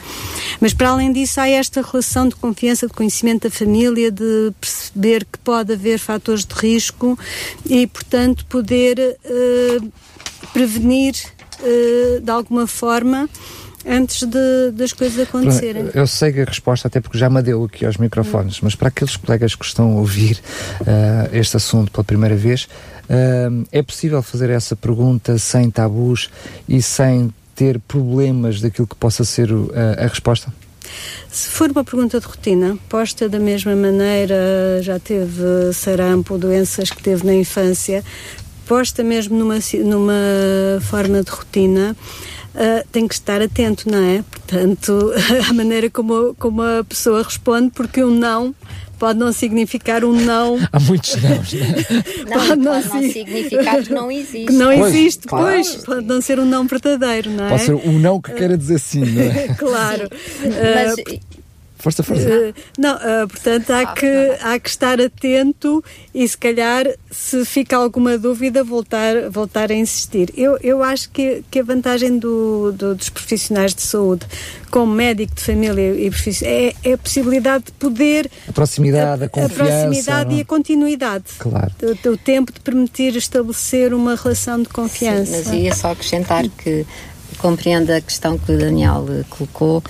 [0.59, 5.25] Mas para além disso, há esta relação de confiança, de conhecimento da família, de perceber
[5.25, 7.17] que pode haver fatores de risco
[7.65, 9.91] e, portanto, poder uh,
[10.51, 11.15] prevenir
[11.59, 13.29] uh, de alguma forma
[13.85, 15.89] antes de, das coisas acontecerem.
[15.93, 19.15] Eu sei a resposta, até porque já me deu aqui aos microfones, mas para aqueles
[19.15, 20.39] colegas que estão a ouvir
[20.81, 26.29] uh, este assunto pela primeira vez, uh, é possível fazer essa pergunta sem tabus
[26.67, 30.53] e sem ter problemas daquilo que possa ser uh, a resposta?
[31.29, 34.35] Se for uma pergunta de rotina, posta da mesma maneira,
[34.81, 38.03] já teve sarampo, doenças que teve na infância,
[38.67, 41.95] posta mesmo numa, numa forma de rotina,
[42.55, 44.23] uh, tem que estar atento, não é?
[44.29, 45.11] Portanto,
[45.49, 48.53] a maneira como, como a pessoa responde, porque um não
[49.03, 50.57] pode não significar um não.
[50.71, 51.67] Há muitos nãos, não é?
[52.23, 54.45] Não, pode não, pode não significar que não existe.
[54.45, 55.45] Que não pois, existe, claro.
[55.45, 55.75] pois.
[55.83, 57.49] Pode não ser um não verdadeiro, não é?
[57.49, 59.47] Pode ser um não que queira dizer sim, não é?
[59.59, 60.09] claro.
[60.39, 61.19] Mas, uh,
[61.83, 62.25] Força, força.
[62.25, 64.07] Uh, não, uh, portanto, há, ah, que,
[64.39, 65.83] há que estar atento
[66.15, 70.31] e, se calhar, se fica alguma dúvida, voltar, voltar a insistir.
[70.33, 74.25] Eu, eu acho que, que a vantagem do, do dos profissionais de saúde,
[74.71, 78.31] como médico de família e profissional, é, é a possibilidade de poder.
[78.47, 79.63] A proximidade, a, a confiança.
[79.63, 80.37] A proximidade não?
[80.37, 81.25] e a continuidade.
[81.37, 81.71] Claro.
[81.83, 85.43] O, o, tempo de permitir estabelecer uma relação de confiança.
[85.43, 86.85] Sim, mas ia só acrescentar que
[87.39, 89.83] compreendo a questão que o Daniel colocou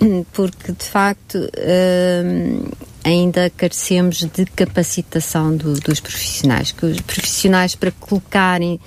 [0.32, 2.70] porque de facto hum,
[3.04, 8.80] ainda carecemos de capacitação do, dos profissionais, que os profissionais para colocarem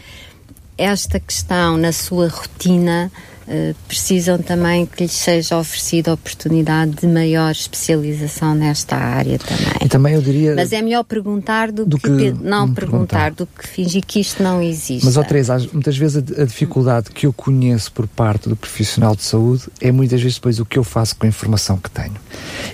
[0.78, 3.12] esta questão na sua rotina
[3.88, 9.86] precisam também que lhes seja oferecida a oportunidade de maior especialização nesta área também.
[9.86, 10.56] E também eu diria...
[10.56, 14.20] Mas é melhor perguntar do, do que, que, não perguntar, perguntar, do que fingir que
[14.20, 15.06] isto não existe.
[15.06, 19.16] Mas, ó Teresa, muitas vezes a, a, dificuldade que eu conheço por parte do profissional
[19.16, 22.16] de saúde é muitas vezes depois o que eu faço com a informação que tenho.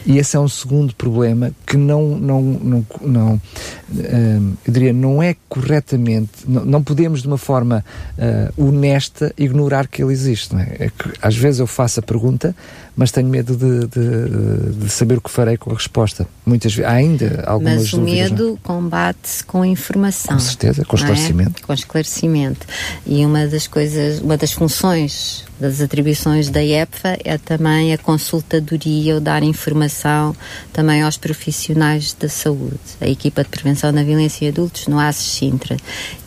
[0.06, 5.22] E esse é um segundo problema que não, não, não, não uh, eu diria, não
[5.22, 7.84] é corretamente, não, não podemos de uma forma
[8.18, 10.76] uh, honesta ignorar que ele existe, não é?
[10.80, 12.56] É que às vezes eu faço a pergunta,
[12.98, 16.28] mas tenho medo de, de, de saber o que farei com a resposta.
[16.44, 20.34] Muitas vezes, ainda algumas Mas o dúvidas, medo combate-se com informação.
[20.34, 21.62] Com certeza, com esclarecimento.
[21.62, 21.66] É?
[21.68, 22.66] Com esclarecimento.
[23.06, 29.16] E uma das coisas, uma das funções das atribuições da EPFA é também a consultadoria
[29.16, 30.36] ou dar informação
[30.72, 32.80] também aos profissionais da saúde.
[33.02, 35.78] A equipa de prevenção da violência em adultos no ASES Sintra.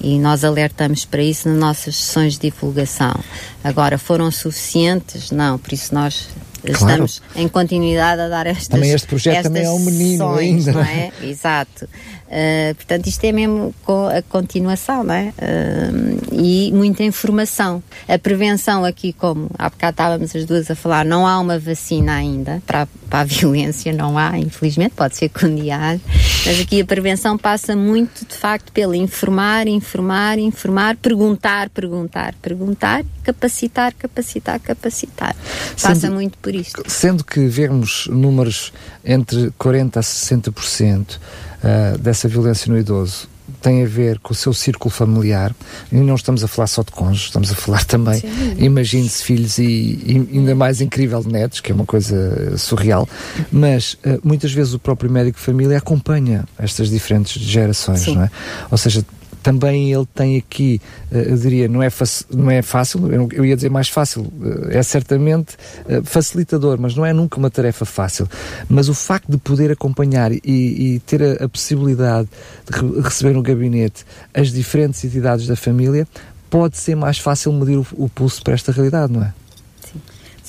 [0.01, 3.15] E nós alertamos para isso nas nossas sessões de divulgação.
[3.63, 5.31] Agora, foram suficientes?
[5.31, 6.29] Não, por isso nós
[6.63, 7.05] Claro.
[7.05, 10.73] Estamos em continuidade a dar estas Também este projeto também é um menino ainda.
[10.73, 11.11] Não é?
[11.23, 11.85] Exato.
[11.85, 13.75] Uh, portanto, isto é mesmo
[14.17, 15.33] a continuação, não é?
[15.37, 17.83] Uh, e muita informação.
[18.07, 22.15] A prevenção aqui, como há bocado estávamos as duas a falar, não há uma vacina
[22.15, 26.01] ainda para, para a violência, não há, infelizmente, pode ser que um dia haja,
[26.47, 33.05] mas aqui a prevenção passa muito, de facto, pelo informar, informar, informar, perguntar, perguntar, perguntar,
[33.25, 35.37] capacitar, capacitar, capacitar.
[35.73, 36.83] Passa sendo, muito por isto.
[36.87, 38.73] Sendo que vemos números
[39.05, 43.29] entre 40% a 60%, uh, dessa violência no idoso
[43.61, 45.55] tem a ver com o seu círculo familiar
[45.93, 48.23] e não estamos a falar só de cônjuges, estamos a falar também,
[48.59, 53.09] imagine-se filhos e, e, ainda mais incrível netos, que é uma coisa surreal,
[53.51, 58.15] mas uh, muitas vezes o próprio médico de família acompanha estas diferentes gerações, Sim.
[58.15, 58.31] não é?
[58.71, 59.05] Ou seja,
[59.43, 61.89] também ele tem aqui, eh, eu diria, não é,
[62.31, 63.01] não é fácil,
[63.33, 64.31] eu ia dizer mais fácil,
[64.71, 65.57] eh, é certamente
[65.89, 68.29] eh, facilitador, mas não é nunca uma tarefa fácil.
[68.69, 72.29] Mas o facto de poder acompanhar e, e ter a, a, possibilidade
[72.71, 76.07] de receber no gabinete as diferentes entidades da família,
[76.49, 79.33] pode ser mais fácil medir o, o pulso para esta realidade, não é?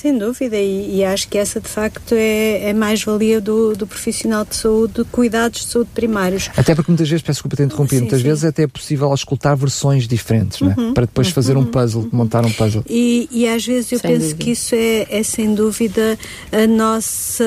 [0.02, 4.44] Sem dúvida, e, e, acho que essa de facto é, é mais-valia do, do, profissional
[4.44, 6.50] de saúde, de cuidados de saúde primários.
[6.56, 8.26] Até porque muitas vezes, peço desculpa ter interrompido, sim, muitas sim.
[8.26, 10.92] vezes até é possível escutar versões diferentes, uhum, não é?
[10.92, 12.08] para depois uhum, fazer um puzzle, uhum.
[12.10, 12.84] montar um puzzle.
[12.90, 14.44] E, e às vezes eu sem penso dúvida.
[14.44, 16.18] que isso é, é sem dúvida
[16.50, 17.44] a nossa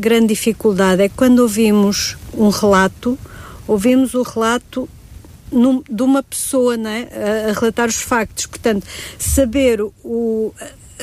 [0.00, 3.18] grande dificuldade, é quando ouvimos um relato,
[3.68, 4.88] ouvimos o relato
[5.52, 8.46] num, de uma pessoa né, a, a, relatar os factos.
[8.46, 8.86] Portanto,
[9.18, 10.54] saber o,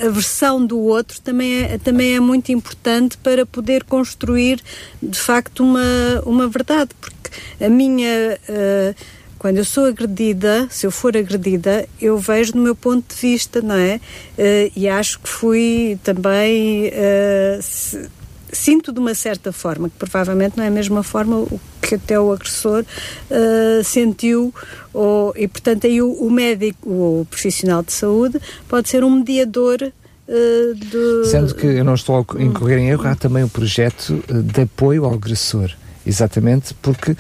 [0.06, 4.62] a versão do outro também é, também é muito importante para poder construir
[5.02, 7.30] de facto uma, uma verdade, porque
[7.64, 8.38] a minha.
[8.50, 13.22] Uh, quando eu sou agredida, se eu for agredida, eu vejo do meu ponto de
[13.22, 14.02] vista, não é?
[14.38, 16.88] Uh, e acho que fui também.
[16.88, 18.10] Uh, se,
[18.58, 21.46] sinto de uma certa forma, que provavelmente não é a mesma forma
[21.82, 24.54] que até o agressor uh, sentiu,
[24.94, 29.92] ou, e portanto aí o, o, médico, o profissional de saúde, pode ser um mediador.
[30.28, 31.30] Uh, de...
[31.30, 34.62] Sendo que eu não estou a incorrer em erro, há também o um projeto de
[34.62, 35.72] apoio ao agressor
[36.08, 37.16] Exatamente porque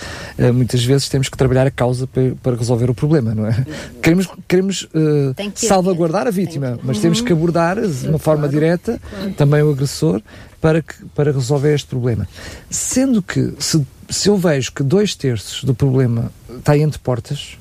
[0.53, 2.07] muitas vezes temos que trabalhar a causa
[2.41, 3.65] para, resolver o problema, não é?
[4.01, 8.99] Queremos, queremos uh, salvaguardar a vítima, mas temos que abordar de uma forma direta
[9.35, 10.21] também o agressor
[10.61, 12.27] para, que, para resolver este problema.
[12.69, 17.57] Sendo que, se, se eu vejo que dois terços do problema está entre portas,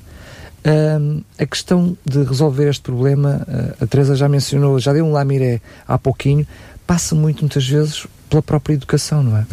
[0.65, 5.11] um, a questão de resolver este problema, uh, a Teresa já mencionou, já deu um
[5.11, 6.45] lamiré há pouquinho,
[6.85, 9.45] passa muito muitas vezes pela própria educação, não é?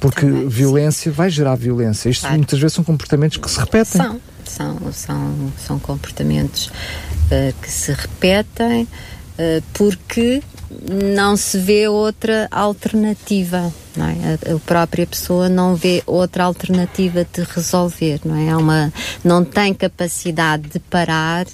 [0.00, 1.16] Porque Também, violência sim.
[1.16, 2.08] vai gerar violência.
[2.08, 2.36] Isto claro.
[2.36, 4.00] muitas vezes são comportamentos que se repetem.
[4.00, 10.42] São, são, são, são comportamentos uh, que se repetem uh, porque
[10.90, 14.38] não se vê outra alternativa, não é?
[14.50, 18.56] A, a, própria pessoa não vê outra alternativa de resolver, não é?
[18.56, 21.46] uma, não tem capacidade de parar,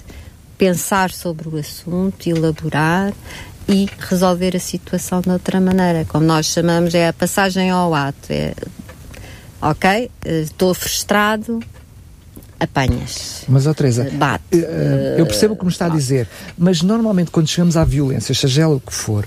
[0.57, 3.13] pensar sobre o assunto, elaborar
[3.67, 6.05] e resolver a situação de outra maneira.
[6.05, 8.31] Como nós chamamos, é a passagem ao ato.
[8.31, 8.53] É,
[9.61, 11.59] ok, estou frustrado,
[12.59, 13.43] apanhas.
[13.47, 14.43] Mas, ó Teresa, bate.
[15.17, 18.63] eu percebo o que me está a dizer, mas normalmente quando chegamos à violência, seja
[18.63, 19.25] ela o que for,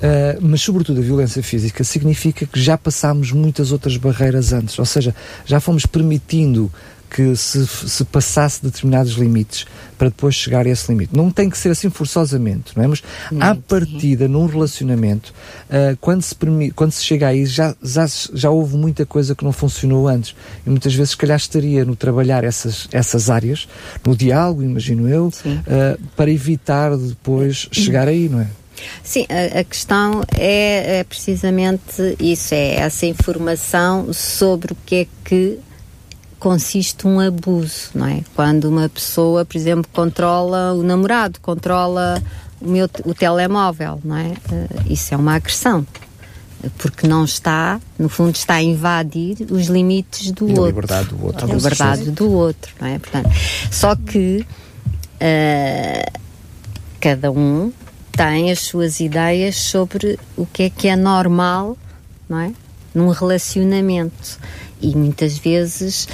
[0.00, 4.86] Uh, mas sobretudo a violência física significa que já passámos muitas outras barreiras antes, ou
[4.86, 5.14] seja,
[5.44, 6.72] já fomos permitindo
[7.10, 9.66] que se, se passasse determinados limites
[9.98, 11.14] para depois chegar a esse limite.
[11.14, 12.86] Não tem que ser assim forçosamente, não é?
[12.86, 13.02] Mas
[13.38, 15.34] à partida, num relacionamento,
[15.68, 16.34] uh, quando, se
[16.74, 20.34] quando se chega aí, já, já, já houve muita coisa que não funcionou antes.
[20.66, 23.68] E muitas vezes, se calhar, estaria no trabalhar essas, essas áreas,
[24.06, 28.46] no diálogo, imagino eu, uh, para evitar depois chegar aí, não é?
[29.02, 35.06] Sim, a, a questão é, é, precisamente isso, é essa informação sobre o que é
[35.24, 35.58] que
[36.40, 38.22] consiste um abuso, não é?
[38.34, 42.20] Quando uma pessoa, por exemplo, controla o namorado, controla
[42.60, 44.28] o meu o telemóvel, não é?
[44.28, 45.86] Uh, isso é uma agressão.
[46.76, 50.64] Porque não está, no fundo, está a invadir os limites do e outro.
[50.64, 51.44] A liberdade do outro.
[51.44, 52.98] A liberdade do outro, não é?
[52.98, 53.30] Portanto,
[53.70, 54.44] só que
[55.20, 56.20] uh,
[57.00, 57.72] cada um
[58.12, 61.78] tem as suas ideias sobre o que é que é normal,
[62.28, 62.52] não é?
[62.94, 64.38] Num relacionamento.
[64.82, 66.08] E muitas vezes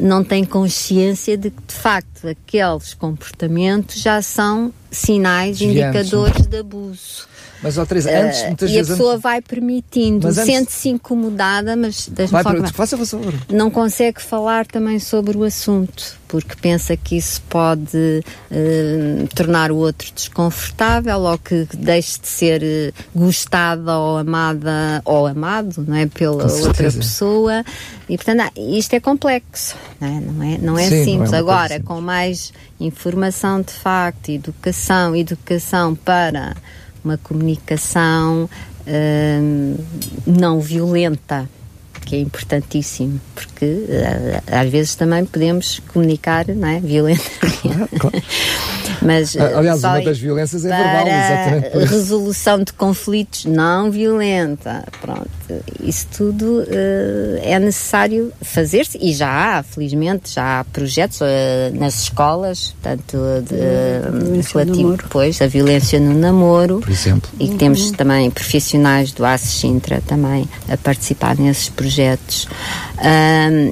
[0.00, 7.26] não tem consciência de que, de facto, aqueles comportamentos já são sinais, indicadores de abuso.
[7.64, 8.90] Mas, ó Teresa, antes, uh, muitas e vezes...
[8.90, 9.22] a pessoa antes...
[9.22, 10.44] vai permitindo, antes...
[10.44, 12.60] sente-se incomodada, mas deixa-me falar.
[12.72, 13.32] Faça, faça favor.
[13.48, 19.76] Não consegue falar também sobre o assunto, porque pensa que isso pode uh, tornar o
[19.76, 26.04] outro desconfortável ou que deixe de ser uh, gostada ou amada ou amado, não é?
[26.04, 27.64] Pela outra pessoa.
[28.10, 30.20] E, portanto, ah, isto é complexo, não é?
[30.20, 31.30] Não é, não é Sim, simples.
[31.30, 31.88] Não é Agora, simples.
[31.88, 36.54] com mais informação de facto, educação, educação para
[37.04, 38.48] uma comunicação
[38.86, 39.76] hum,
[40.26, 41.48] não violenta,
[42.04, 47.58] que é importantíssimo, porque uh, às vezes também podemos comunicar não é, violentamente.
[47.60, 48.22] Claro, claro.
[49.02, 51.92] Mas, ah, Aliás, uma das violências é verbal, exatamente.
[51.92, 54.84] Resolução de conflitos não violenta.
[55.00, 55.28] Pronto,
[55.82, 61.24] isso tudo uh, é necessário fazer-se e já há, felizmente, já há projetos uh,
[61.74, 66.80] nas escolas, tanto de, uh, relativo depois a violência no namoro.
[66.80, 67.30] Por exemplo.
[67.38, 71.93] E que temos também profissionais do ACE Sintra também a participar nesses projetos.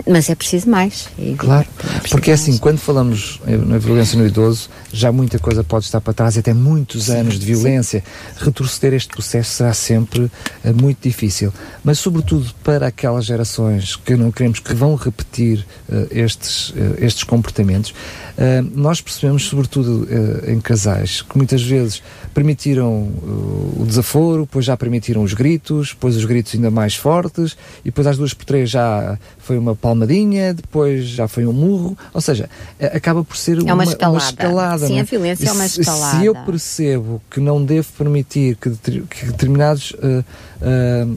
[0.07, 1.09] Mas é preciso mais.
[1.19, 1.67] É claro,
[2.05, 6.01] é porque é assim, quando falamos na violência no idoso, já muita coisa pode estar
[6.01, 8.01] para trás, até muitos sim, anos de violência.
[8.01, 8.45] Sim.
[8.45, 10.31] Retroceder este processo será sempre uh,
[10.75, 11.53] muito difícil.
[11.83, 17.25] Mas, sobretudo, para aquelas gerações que não queremos que vão repetir uh, estes, uh, estes
[17.25, 17.95] comportamentos,
[18.75, 20.09] nós percebemos, sobretudo
[20.47, 23.13] em casais, que muitas vezes permitiram
[23.77, 28.07] o desaforo, depois já permitiram os gritos, depois os gritos ainda mais fortes, e depois
[28.13, 31.97] às duas por três já foi uma palmadinha, depois já foi um murro.
[32.15, 32.49] Ou seja,
[32.81, 34.13] acaba por ser é uma, uma escalada.
[34.13, 36.19] Uma escalada Sim, a violência é uma escalada.
[36.19, 40.25] Se eu percebo que não devo permitir que, que determinados uh,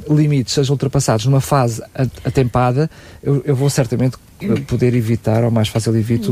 [0.09, 1.81] uh, limites sejam ultrapassados numa fase
[2.23, 2.89] atempada,
[3.21, 4.17] eu, eu vou certamente
[4.67, 6.31] poder evitar, ou mais fácil evito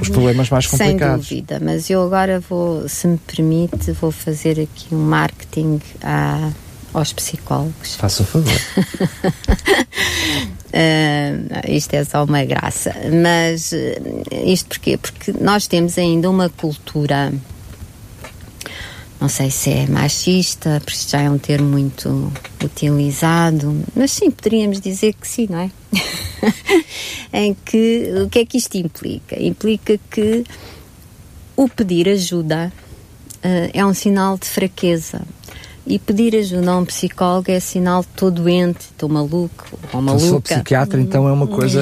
[0.00, 1.26] os problemas mais complicados.
[1.26, 6.50] Sem dúvida, mas eu agora vou, se me permite, vou fazer aqui um marketing à,
[6.98, 7.94] aos psicólogos.
[7.94, 8.52] Faça o favor.
[10.72, 12.94] Uh, isto é só uma graça.
[13.22, 13.76] Mas uh,
[14.44, 14.96] isto porquê?
[14.96, 17.32] Porque nós temos ainda uma cultura,
[19.20, 22.32] não sei se é machista, porque isto já é um termo muito
[22.64, 25.70] utilizado, mas sim, poderíamos dizer que sim, não é?
[27.32, 29.40] em que o que é que isto implica?
[29.42, 30.44] Implica que
[31.54, 32.72] o pedir ajuda
[33.36, 35.22] uh, é um sinal de fraqueza
[35.86, 40.24] E pedir ajuda a um psicólogo é sinal de estou doente, estou maluco ou maluca.
[40.24, 41.80] Então, sou psiquiatra, então é uma coisa.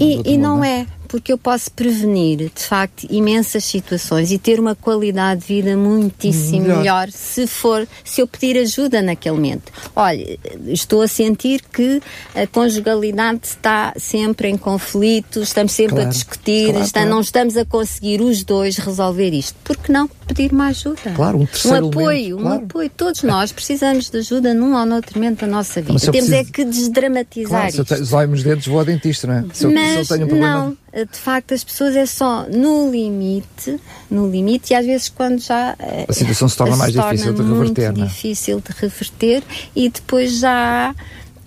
[0.00, 4.74] E, e não é porque eu posso prevenir, de facto, imensas situações e ter uma
[4.74, 6.78] qualidade de vida muitíssimo melhor.
[6.78, 9.72] melhor, se for, se eu pedir ajuda naquele momento.
[9.94, 12.00] Olha, estou a sentir que
[12.34, 17.14] a conjugalidade está sempre em conflito, estamos sempre claro, a discutir, claro, está, claro.
[17.14, 19.56] não estamos a conseguir os dois resolver isto.
[19.64, 21.12] Por que não pedir uma ajuda?
[21.14, 22.90] Claro, um terceiro Um apoio, elemento, um apoio.
[22.90, 25.98] Todos nós precisamos de ajuda num ou noutro momento da nossa vida.
[25.98, 26.34] Temos preciso...
[26.34, 27.84] é que desdramatizar claro, isto.
[27.84, 29.44] Se eu tenho os dentes, vou ao dentista, não é?
[29.52, 30.64] Se eu, Mas, se eu tenho um problema...
[30.64, 33.78] não, de facto as pessoas é só no limite,
[34.10, 35.76] no limite, e às vezes quando já
[36.08, 39.42] a situação se torna mais se difícil torna de reverter, muito difícil de reverter
[39.74, 40.94] e depois já há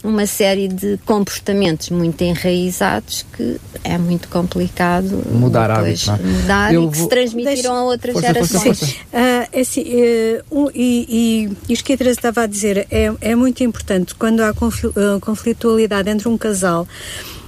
[0.03, 6.17] uma série de comportamentos muito enraizados que é muito complicado mudar hábitos, é?
[6.17, 7.03] mudar Eu e que vou...
[7.03, 8.63] se transmitiram a outras força, gerações.
[8.63, 8.99] Força, força.
[9.09, 13.11] Uh, é assim, uh, um, e, e isto que a Teresa estava a dizer é,
[13.19, 14.53] é muito importante quando há
[15.19, 17.38] conflitualidade entre um casal ah,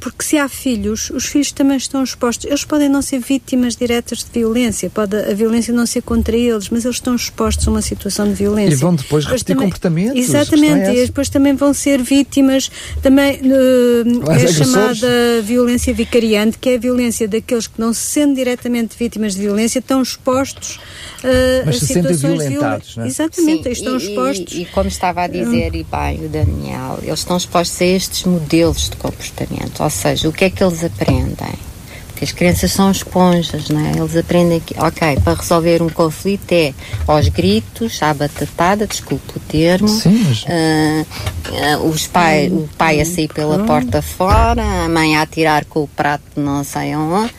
[0.00, 2.46] porque se há filhos, os filhos também estão expostos.
[2.46, 6.68] Eles podem não ser vítimas diretas de violência, pode a violência não ser contra eles,
[6.68, 8.74] mas eles estão expostos a uma situação de violência.
[8.74, 10.18] E vão depois, repetir também, comportamentos.
[10.18, 12.70] Exatamente, e depois também vão ser vítimas,
[13.02, 18.34] também uh, é chamada violência vicariante, que é a violência daqueles que não se sendo
[18.34, 23.06] diretamente vítimas de violência, estão expostos uh, mas a se situações violentados, não é?
[23.06, 24.54] Exatamente, Sim, estão e, expostos.
[24.54, 28.24] E, e, como estava a dizer, e bem, o Daniel, eles estão expostos a estes
[28.24, 29.57] modelos de comportamento.
[29.78, 31.68] Ou seja, o que é que eles aprendem?
[32.08, 33.92] Porque as crianças são esponjas, não é?
[33.96, 36.74] Eles aprendem que, ok, para resolver um conflito é
[37.06, 40.42] aos gritos, à batatada, desculpe o termo, Sim, mas...
[40.42, 45.64] uh, uh, os pai, o pai a sair pela porta fora, a mãe a atirar
[45.66, 47.32] com o prato não sei onde.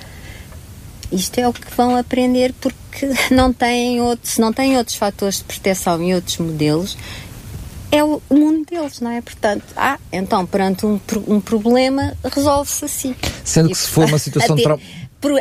[1.12, 5.44] Isto é o que vão aprender porque não têm outros, não têm outros fatores de
[5.44, 6.98] proteção e outros modelos
[7.92, 9.22] é o mundo deles, não é?
[9.22, 13.16] Portanto, ah, então perante um, um problema resolve-se assim.
[13.44, 14.82] Sendo que se for uma situação de trauma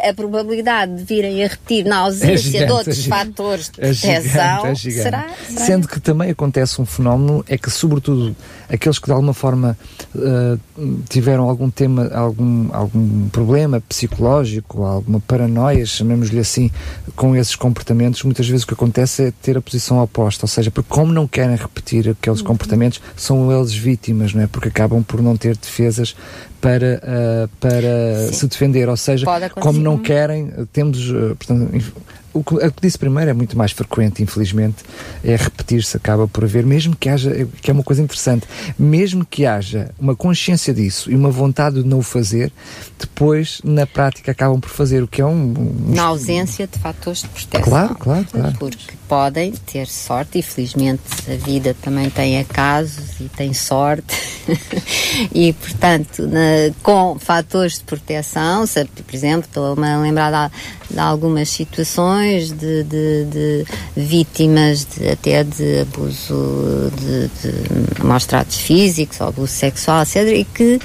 [0.03, 3.73] a probabilidade de virem a repetir na ausência é gigante, de outros é fatores de
[3.73, 5.03] proteção é gigante, é gigante.
[5.03, 5.67] Será, será?
[5.67, 8.35] Sendo que também acontece um fenómeno, é que sobretudo
[8.69, 9.79] aqueles que de alguma forma
[10.15, 10.61] uh,
[11.09, 16.71] tiveram algum tema, algum, algum problema psicológico, alguma paranoia, chamemos-lhe assim,
[17.15, 20.71] com esses comportamentos, muitas vezes o que acontece é ter a posição oposta, ou seja,
[20.71, 22.47] porque como não querem repetir aqueles uhum.
[22.47, 24.47] comportamentos, são eles vítimas, não é?
[24.47, 26.15] Porque acabam por não ter defesas
[26.61, 29.25] para, uh, para se defender, ou seja,
[29.69, 31.93] como não querem, temos, uh, portanto,
[32.33, 34.85] o que, o que disse primeiro é muito mais frequente, infelizmente,
[35.25, 38.47] é repetir-se, acaba por haver, mesmo que haja, que é uma coisa interessante,
[38.79, 42.53] mesmo que haja uma consciência disso e uma vontade de não o fazer,
[42.99, 45.55] depois, na prática, acabam por fazer, o que é um...
[45.57, 47.63] um na ausência de fatores de proteção.
[47.63, 48.57] Claro, claro, claro.
[48.59, 54.15] Porque podem ter sorte, e felizmente a vida também tem acasos e tem sorte,
[55.33, 60.53] e portanto, na, com fatores de proteção, se, por exemplo, pela uma lembrada
[60.91, 63.65] de algumas situações de, de, de
[63.97, 70.17] vítimas de, até de abuso de, de maus tratos físicos abuso sexual, etc.
[70.33, 70.81] E que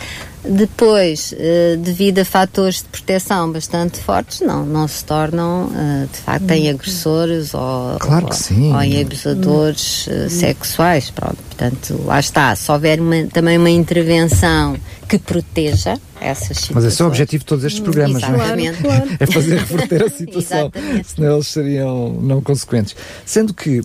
[0.45, 6.17] depois, eh, devido a fatores de proteção bastante fortes, não, não se tornam, eh, de
[6.19, 11.09] facto, em agressores ou, claro ou em abusadores eh, sexuais.
[11.11, 12.53] Pronto, portanto, lá está.
[12.57, 14.75] Se houver uma, também uma intervenção
[15.07, 16.75] que proteja essas situações.
[16.75, 18.83] Mas esse é o objetivo de todos estes programas, Exatamente.
[18.83, 19.07] não é?
[19.21, 20.71] é fazer reverter a situação,
[21.05, 22.95] senão eles seriam não consequentes.
[23.25, 23.81] Sendo que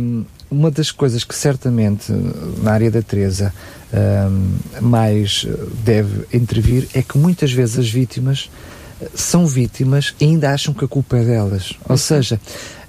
[0.00, 2.12] um, uma das coisas que certamente
[2.62, 3.52] na área da Teresa
[3.92, 5.46] um, mais
[5.84, 8.50] deve intervir é que muitas vezes as vítimas
[9.00, 11.74] eh, são vítimas e ainda acham que a culpa é delas.
[11.88, 12.40] Ou seja,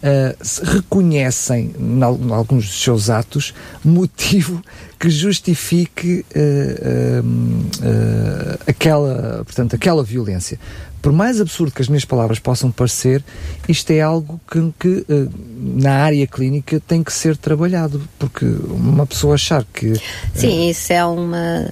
[0.04, 2.02] uh, reconhecem em
[2.32, 4.62] alguns dos seus atos motivo
[5.00, 10.58] que justifique uh, uh, aquela, portanto, aquela violência
[11.04, 13.22] por mais absurdo que as minhas palavras possam parecer,
[13.68, 15.30] isto é algo que, que uh,
[15.60, 19.92] na área clínica tem que ser trabalhado, porque uma pessoa achar que.
[19.92, 20.02] Uh,
[20.34, 21.70] Sim, isso é uma.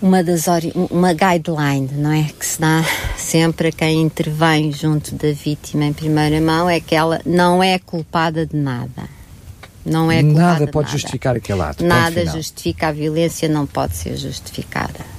[0.00, 0.44] Uma das
[0.92, 2.30] uma guideline, não é?
[2.38, 2.84] Que se dá
[3.16, 7.80] sempre a quem intervém junto da vítima em primeira mão é que ela não é
[7.80, 9.08] culpada de nada.
[9.84, 10.98] Não é nada pode nada.
[10.98, 11.84] justificar aquele ato.
[11.84, 15.17] Nada justifica a violência, não pode ser justificada.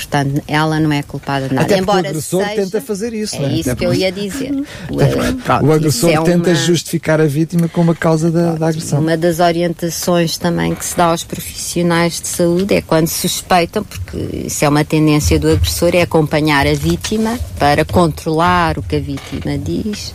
[0.00, 1.66] Portanto, ela não é culpada de nada.
[1.66, 3.36] Até Embora o agressor seja, tenta fazer isso.
[3.36, 3.52] É né?
[3.52, 4.50] isso que eu ia dizer.
[4.88, 4.96] O,
[5.42, 8.98] Pronto, o agressor é tenta uma, justificar a vítima como a causa da, da, agressão.
[9.00, 14.46] Uma das orientações também que se dá aos profissionais de saúde é quando suspeitam, porque
[14.46, 19.00] isso é uma tendência do agressor, é acompanhar a vítima para controlar o que a
[19.00, 20.14] vítima diz,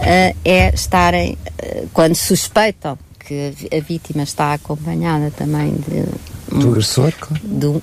[0.00, 6.04] uh, é estarem, uh, quando suspeitam que a vítima está acompanhada também de
[6.60, 7.42] do agressor, claro.
[7.42, 7.80] de um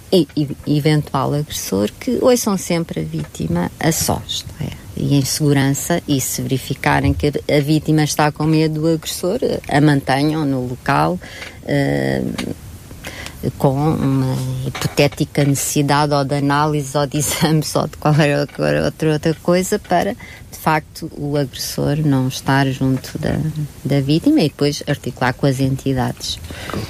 [0.65, 4.69] eventual agressor, que ouçam sempre a vítima a sós, é?
[4.95, 9.81] e em segurança, e se verificarem que a vítima está com medo do agressor, a
[9.81, 11.19] mantenham no local.
[11.63, 12.53] Uh,
[13.57, 14.35] com uma
[14.67, 18.83] hipotética necessidade ou de análise ou de exames ou de qualquer outra,
[19.13, 23.39] outra coisa para de facto o agressor não estar junto da,
[23.83, 26.39] da vítima e depois articular com as entidades.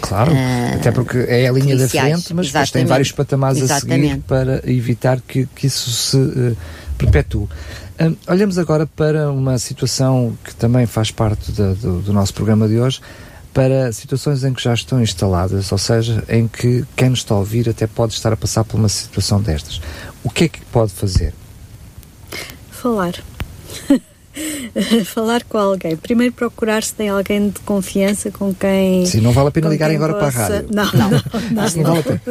[0.01, 4.05] Claro, uh, até porque é a linha da frente, mas depois tem vários patamares Exatamente.
[4.05, 6.57] a seguir para evitar que, que isso se uh,
[6.97, 7.47] perpetue.
[7.99, 12.79] Um, olhamos agora para uma situação que também faz parte do, do nosso programa de
[12.79, 12.99] hoje,
[13.53, 17.39] para situações em que já estão instaladas, ou seja, em que quem nos está a
[17.39, 19.81] ouvir até pode estar a passar por uma situação destas.
[20.23, 21.33] O que é que pode fazer?
[22.71, 23.13] Falar.
[25.05, 25.95] falar com alguém.
[25.95, 29.05] Primeiro procurar se tem alguém de confiança com quem.
[29.05, 30.31] Sim, não vale a pena ligarem agora possa...
[30.31, 30.69] para a rádio.
[30.71, 31.21] Não, não, não.
[31.51, 32.21] não, Isso não, vale a pena.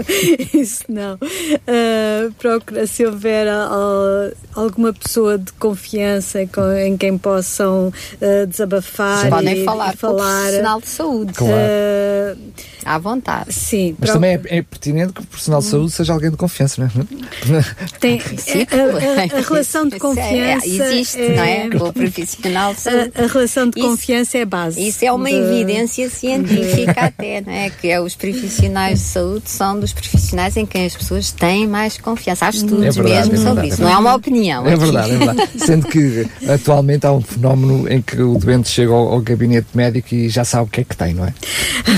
[0.55, 1.15] Isso não.
[1.15, 9.25] Uh, procura se houver uh, alguma pessoa de confiança com, em quem possam uh, desabafar.
[9.25, 9.31] Sim.
[9.31, 11.33] Podem falar, falar com o profissional de saúde.
[11.35, 12.39] Claro.
[12.85, 13.53] À vontade.
[13.53, 13.97] Sim.
[13.99, 15.71] Mas também é, é, pertinente que o profissional de hum.
[15.71, 17.65] saúde seja alguém de confiança, não é?
[18.01, 20.67] Tem, Sim, a, a, a, relação de é, confiança.
[20.67, 21.89] É, existe, é, não é?
[21.89, 23.13] O profissional de saúde.
[23.15, 24.87] A, a relação de isso, confiança é a base.
[24.87, 25.37] Isso é uma de...
[25.37, 27.71] evidência científica até, não é?
[27.71, 31.99] Que é os profissionais de saúde são dos profissionais em quem as pessoas têm mais
[31.99, 32.47] confiança.
[32.47, 33.83] Há estudos é verdade, mesmo é sobre isso.
[33.83, 34.67] não é uma opinião.
[34.67, 35.51] É verdade, é verdade.
[35.57, 40.15] Sendo que atualmente há um fenómeno em que o doente chega ao, ao gabinete médico
[40.15, 41.35] e já sabe o que é que tem, não é?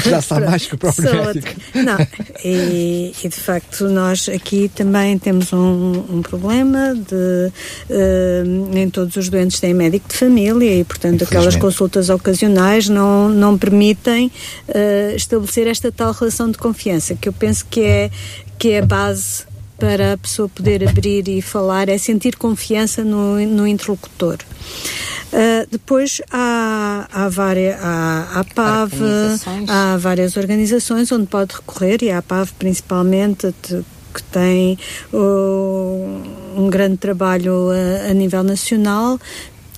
[0.09, 1.41] Já sabe mais que o próprio Saúde.
[1.41, 1.61] médico.
[1.75, 1.99] Não,
[2.45, 7.53] e, e, de facto nós aqui também temos um, um problema de
[7.91, 13.29] uh, nem todos os doentes têm médico de família e portanto aquelas consultas ocasionais não,
[13.29, 14.31] não permitem
[14.69, 18.11] uh, estabelecer esta tal relação de confiança que eu penso que é,
[18.59, 19.52] que é a base
[19.83, 24.39] para a pessoa poder abrir e falar é sentir confiança no, no interlocutor.
[25.33, 28.93] Uh, depois há, há, várias, há, há PAV,
[29.69, 33.53] há várias organizações onde pode recorrer, e há a PAV principalmente
[34.15, 34.79] que tem
[35.13, 36.23] uh,
[36.57, 39.19] um grande trabalho a, a nível nacional,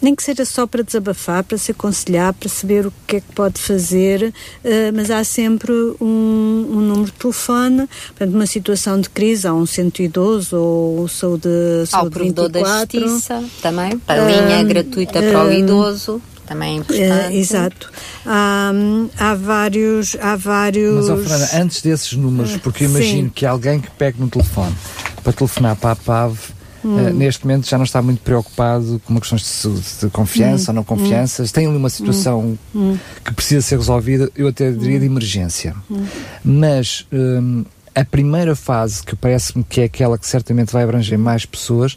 [0.04, 3.32] nem que seja só para desabafar, para se aconselhar, para saber o que é que
[3.34, 9.08] pode fazer, uh, mas há sempre um, um, número de telefone, portanto, numa situação de
[9.08, 11.48] crise, há um 112 ou saúde,
[11.86, 13.00] saúde Ao provedor 24.
[13.00, 17.32] da justiça também, a uh, linha gratuita uh, para o idoso também é importante.
[17.32, 17.90] Uh, exato.
[18.26, 18.70] Há,
[19.18, 20.14] há vários.
[20.20, 21.08] Há vários...
[21.08, 23.32] Mas, oh, Fernanda, antes desses números, porque eu imagino Sim.
[23.34, 24.76] que alguém que pegue no telefone
[25.22, 26.38] para telefonar para a PAV
[26.84, 26.96] hum.
[26.96, 30.74] uh, neste momento já não está muito preocupado com uma questões de, de confiança hum.
[30.74, 31.42] ou não confiança.
[31.42, 31.46] Hum.
[31.46, 32.40] Tem ali uma situação
[32.74, 32.92] hum.
[32.92, 32.98] hum.
[33.24, 35.10] que precisa ser resolvida, eu até diria de hum.
[35.10, 35.74] emergência.
[36.44, 37.64] Mas hum,
[37.94, 41.96] a primeira fase, que parece-me que é aquela que certamente vai abranger mais pessoas,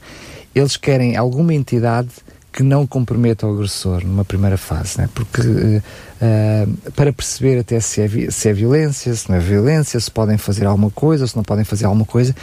[0.54, 2.10] eles querem alguma entidade
[2.54, 5.10] que não comprometa o agressor numa primeira fase, né?
[5.14, 5.84] porque uh,
[6.22, 10.38] uh, para perceber até se é, se é violência, se não é violência, se podem
[10.38, 12.36] fazer alguma coisa, se não podem fazer alguma coisa,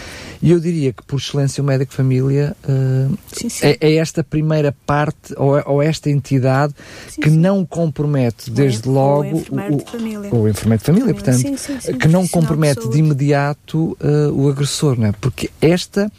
[0.43, 3.67] e eu diria que por excelência o médico família uh, sim, sim.
[3.67, 6.75] É, é, esta primeira parte ou, ou esta entidade
[7.09, 11.99] sim, que não compromete desde logo o enfermeiro de família, o enfermeiro de família portanto,
[11.99, 13.97] que não compromete de imediato
[14.33, 15.13] o agressor, né?
[15.21, 16.11] porque esta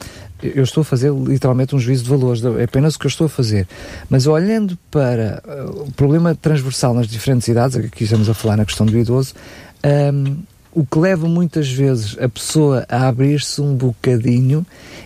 [0.42, 3.26] eu estou a fazer literalmente um juízo de valores, é apenas o que eu estou
[3.26, 3.68] a fazer.
[4.10, 8.66] Mas olhando para uh, o problema transversal nas diferentes idades, aqui estamos a falar na
[8.66, 9.34] questão do idoso,
[10.14, 10.38] um,
[10.74, 14.66] o que leva muitas vezes a pessoa a abrir-se um bocadinho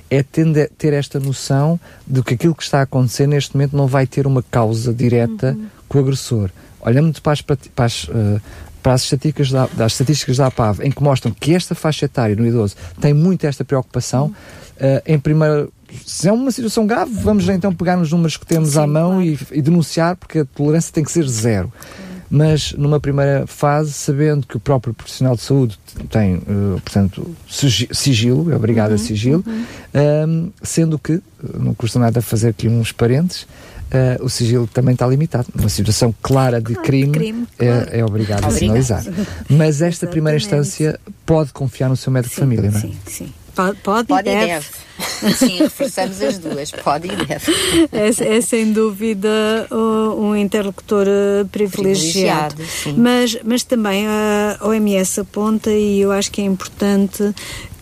[0.10, 4.08] é ter esta noção de que aquilo que está a acontecer neste momento não vai
[4.08, 5.68] ter uma causa direta uhum.
[5.88, 6.50] com o agressor.
[6.82, 8.42] Olhando para as, para as, uh,
[8.82, 12.36] para as estatísticas da, das estatísticas da APAV, em que mostram que esta faixa etária
[12.36, 14.34] no idoso tem muito esta preocupação, uhum
[14.80, 15.74] Uh, em primeiro,
[16.06, 19.16] se é uma situação grave, vamos então pegar nos números que temos Sim, à mão
[19.16, 19.26] claro.
[19.26, 21.72] e, e, denunciar, porque a tolerância tem que ser zero.
[22.30, 28.52] Mas numa primeira fase, sabendo que o próprio profissional de saúde tem, uh, portanto, sigilo,
[28.52, 29.66] é obrigado uhum, a sigilo, uhum.
[29.92, 31.20] Ehm, sendo que,
[31.58, 33.48] não custa nada fazer aqui uns parentes,
[33.90, 35.48] Uh, o sigilo também está limitado.
[35.56, 37.90] Numa situação clara de claro, crime, crime é, claro.
[37.92, 39.04] é, é, obrigado a sinalizar.
[39.50, 40.12] Mas esta Exatamente.
[40.12, 42.82] primeira instância pode confiar no seu médico sim, de família, não é?
[42.82, 43.34] Sim, sim.
[43.56, 44.48] Pode, pode, pode e deve.
[44.48, 44.68] deve.
[45.36, 47.52] Sim, reforçamos as duas, pode e deve.
[47.92, 49.30] É, é sem dúvida
[50.18, 52.56] um interlocutor eh, privilegiado.
[52.56, 57.34] privilegiado mas, mas também a OMS aponta, e eu acho que é importante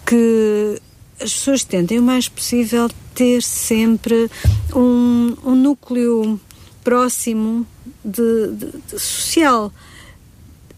[0.05, 0.79] que
[1.19, 4.29] as pessoas tentem o mais possível ter sempre
[4.75, 6.39] um, um núcleo
[6.83, 7.65] próximo
[8.05, 9.71] de, de, de social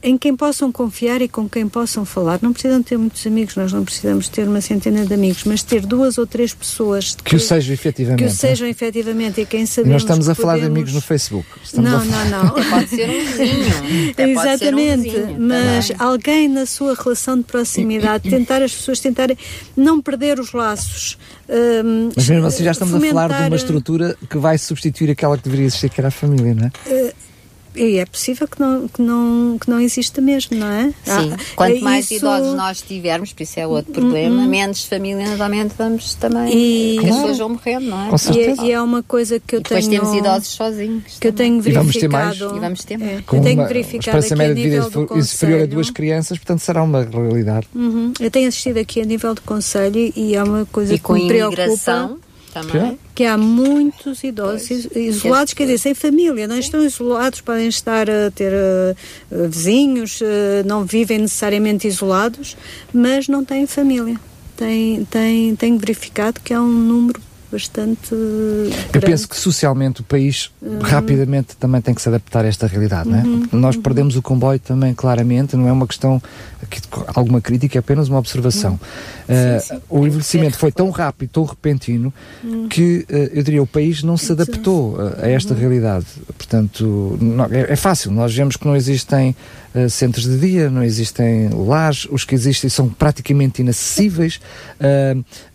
[0.02, 2.40] em quem possam confiar e com quem possam falar.
[2.42, 5.86] Não precisam ter muitos amigos, nós não precisamos ter uma centena de amigos, mas ter
[5.86, 8.24] duas ou três pessoas que, que o sejam efetivamente.
[8.24, 8.70] Que o sejam é?
[8.70, 9.94] efetivamente e quem sabemos.
[9.94, 10.74] Nós estamos a falar podemos...
[10.74, 11.48] de amigos no Facebook.
[11.64, 12.50] Estamos não, não, não.
[12.70, 14.16] pode ser um vizinho.
[14.30, 15.10] Exatamente.
[15.10, 16.08] Um vizinho, mas também.
[16.08, 19.38] alguém na sua relação de proximidade, tentar as pessoas tentarem
[19.76, 21.18] não perder os laços.
[21.50, 23.26] Um, mas mesmo assim já estamos fomentar...
[23.26, 26.12] a falar de uma estrutura que vai substituir aquela que deveria existir, que era a
[26.12, 26.72] família, não é?
[26.90, 27.29] Uh,
[27.76, 30.94] e é possível que não, que não, que não exista mesmo, não é?
[31.04, 32.26] Sim, ah, quanto é mais isso...
[32.26, 34.50] idosos nós tivermos, por isso é outro problema, uhum.
[34.50, 37.00] menos família normalmente vamos também e...
[37.00, 38.10] as pessoas vão morrendo, não é?
[38.10, 38.62] Com certeza.
[38.62, 40.02] E, é, e é uma coisa que eu e depois tenho.
[40.02, 41.18] temos idosos sozinhos.
[41.20, 41.70] Que eu tenho verificado.
[41.70, 42.38] E vamos ter mais.
[42.38, 43.12] E vamos ter mais.
[43.12, 45.26] É, eu tenho verificado aqui a nível do conselho.
[45.26, 47.68] superior a duas crianças, portanto será uma realidade.
[47.74, 48.14] Uhum.
[48.20, 51.28] Eu tenho assistido aqui a nível do conselho e é uma coisa e que me
[51.28, 52.18] preocupa
[52.54, 52.98] também.
[53.16, 58.32] Que há muitos idosos isolados, quer dizer, sem família, não estão isolados, podem estar a
[58.32, 62.58] ter uh, vizinhos, uh, não vivem necessariamente isolados,
[62.94, 64.20] mas não têm família.
[64.58, 67.22] Tem, tem, tenho verificado que é um número
[67.52, 68.14] bastante.
[68.14, 69.06] Eu grande.
[69.06, 70.80] penso que socialmente o país uhum.
[70.80, 73.16] rapidamente também tem que se adaptar a esta realidade, uhum.
[73.16, 73.56] não é?
[73.56, 73.82] Nós uhum.
[73.82, 76.22] perdemos o comboio também, claramente, não é uma questão
[76.62, 76.80] aqui
[77.16, 78.74] alguma crítica, é apenas uma observação.
[78.74, 79.82] Uh, sim, sim.
[79.90, 82.68] O envelhecimento foi tão rápido, tão repentino, uhum.
[82.68, 85.60] que uh, eu diria o país não se adaptou a, a esta uhum.
[85.60, 86.06] realidade.
[86.38, 89.36] Portanto, não, é, é, fácil, nós vemos que não existem
[89.74, 94.40] uh, centros de dia, não existem lares, os que existem são praticamente inacessíveis.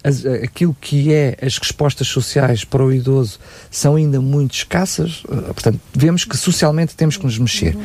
[0.02, 3.38] As, aquilo que é as respostas sociais para o idoso
[3.70, 7.76] são ainda muito escassas, portanto, vemos que socialmente temos que nos mexer.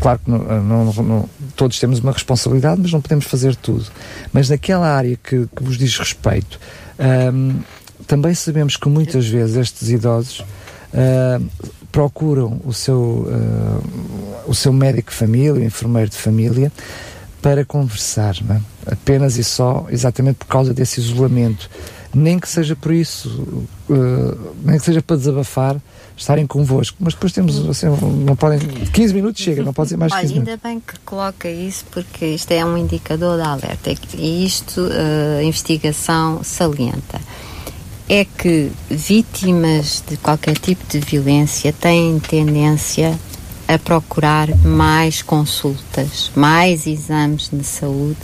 [0.00, 3.86] claro que não, não, não, todos temos uma responsabilidade mas não podemos fazer tudo.
[4.32, 6.58] Mas naquela área que, que vos diz respeito,
[8.06, 11.44] também sabemos que muitas vezes estes idosos uh,
[11.90, 13.84] procuram o seu, uh,
[14.46, 16.72] o seu médico de família, o enfermeiro de família,
[17.40, 18.60] para conversar, é?
[18.92, 21.70] apenas e só, exatamente por causa desse isolamento.
[22.14, 25.76] Nem que seja por isso, uh, nem que seja para desabafar,
[26.16, 26.96] estarem convosco.
[27.00, 27.86] Mas depois temos, assim,
[28.24, 30.48] não podem, 15 minutos chega, não pode ser mais 15 Olha, minutos.
[30.52, 33.94] ainda bem que coloca isso, porque isto é um indicador da alerta.
[34.14, 37.20] E isto, uh, a investigação salienta.
[38.08, 43.18] É que vítimas de qualquer tipo de violência têm tendência
[43.68, 48.16] a procurar mais consultas, mais exames de saúde,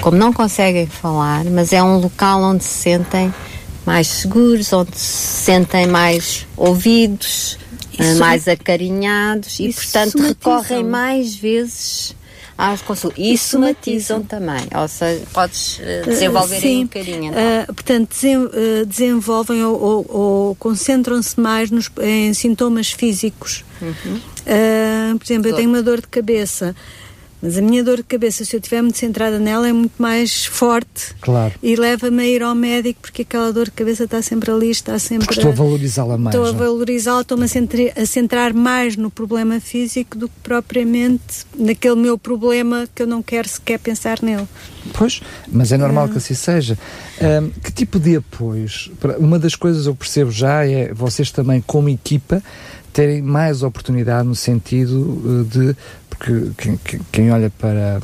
[0.00, 3.34] como não conseguem falar, mas é um local onde se sentem
[3.84, 7.58] mais seguros, onde se sentem mais ouvidos,
[7.98, 12.14] Isso mais acarinhados e, portanto, recorrem mais vezes
[12.56, 13.18] às consultas.
[13.18, 17.24] E somatizam também, ou seja, podes uh, desenvolver uh, um bocadinho.
[17.24, 17.42] Então.
[17.42, 18.48] Uh, portanto, desen
[18.86, 23.64] desenvolvem ou, ou, ou concentram-se mais nos, em sintomas físicos.
[23.82, 24.20] Uhum.
[25.18, 26.74] por exemplo, eu tenho uma dor de cabeça.
[27.44, 30.46] Mas a minha dor de cabeça, se eu estiver muito centrada nela, é muito mais
[30.46, 31.14] forte.
[31.20, 31.52] Claro.
[31.62, 34.98] E leva-me a ir ao médico porque aquela dor de cabeça está sempre ali, está
[34.98, 35.26] sempre.
[35.26, 36.34] Porque estou a valorizá-la mais.
[36.34, 36.56] Estou a é?
[36.56, 42.16] valorizá-la, estou-me a, centrar, a centrar mais no problema físico do que propriamente naquele meu
[42.16, 44.48] problema que eu não quero sequer pensar nele.
[44.94, 46.78] Pois, mas é normal que assim seja.
[47.20, 48.90] Um, que tipo de apoios?
[49.18, 52.42] Uma das coisas eu percebo já é vocês também, como equipa,
[52.94, 55.76] terem mais oportunidade no sentido eh, de
[56.24, 58.00] porque quem, olha para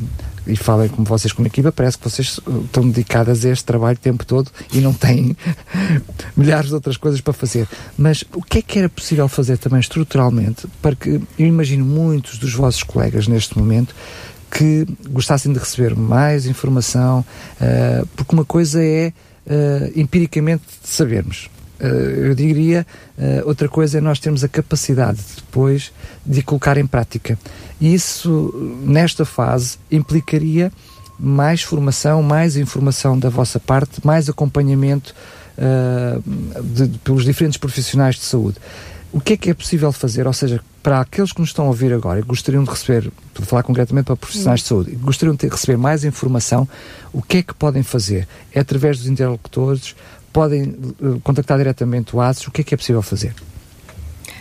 [0.46, 4.00] e fala como vocês como equipa, parece que vocês estão dedicadas a este trabalho o
[4.00, 5.36] tempo todo e não têm
[6.36, 7.68] milhares de outras coisas para fazer.
[7.96, 12.38] Mas o que é que era possível fazer também estruturalmente para que eu imagino muitos
[12.38, 13.94] dos vossos colegas neste momento
[14.50, 19.12] que gostassem de receber mais informação, uh, porque uma coisa é
[19.46, 21.48] uh, empiricamente sabermos.
[21.80, 22.86] Uh, eu diria,
[23.44, 25.92] outra coisa é nós termos a capacidade depois
[26.24, 27.38] de colocar em prática.
[27.80, 28.52] E isso,
[28.84, 30.70] nesta fase, implicaria
[31.20, 35.14] mais formação, mais informação da vossa parte, mais acompanhamento
[35.58, 38.56] uh, de, de, pelos diferentes profissionais de saúde.
[39.12, 40.26] O que é que é possível fazer?
[40.26, 43.42] Ou seja, para aqueles que nos estão a ouvir agora e gostariam de receber, estou
[43.42, 46.66] a falar concretamente para profissionais de saúde, e gostariam de receber mais informação,
[47.12, 48.26] o que é que podem fazer?
[48.54, 49.94] É através dos interlocutores?
[50.32, 52.46] Podem uh, contactar diretamente o ASES?
[52.46, 53.34] O que é que é possível fazer?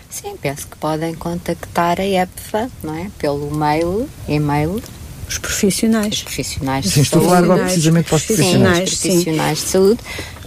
[0.10, 3.10] Sim, penso que podem contactar a EPFA, não é?
[3.18, 4.82] Pelo mail, e-mail.
[5.28, 6.16] Os profissionais.
[6.16, 7.34] Os profissionais sim, de estou saúde.
[7.34, 8.78] a falar agora precisamente para os profissionais.
[8.90, 9.66] Sim, os profissionais sim.
[9.66, 10.00] de saúde.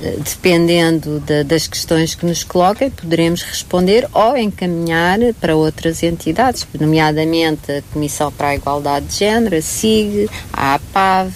[0.03, 6.66] Eh, dependendo de, das questões que nos coloquem, poderemos responder ou encaminhar para outras entidades,
[6.78, 11.32] nomeadamente a Comissão para a Igualdade de Género, a SIG, a APAV,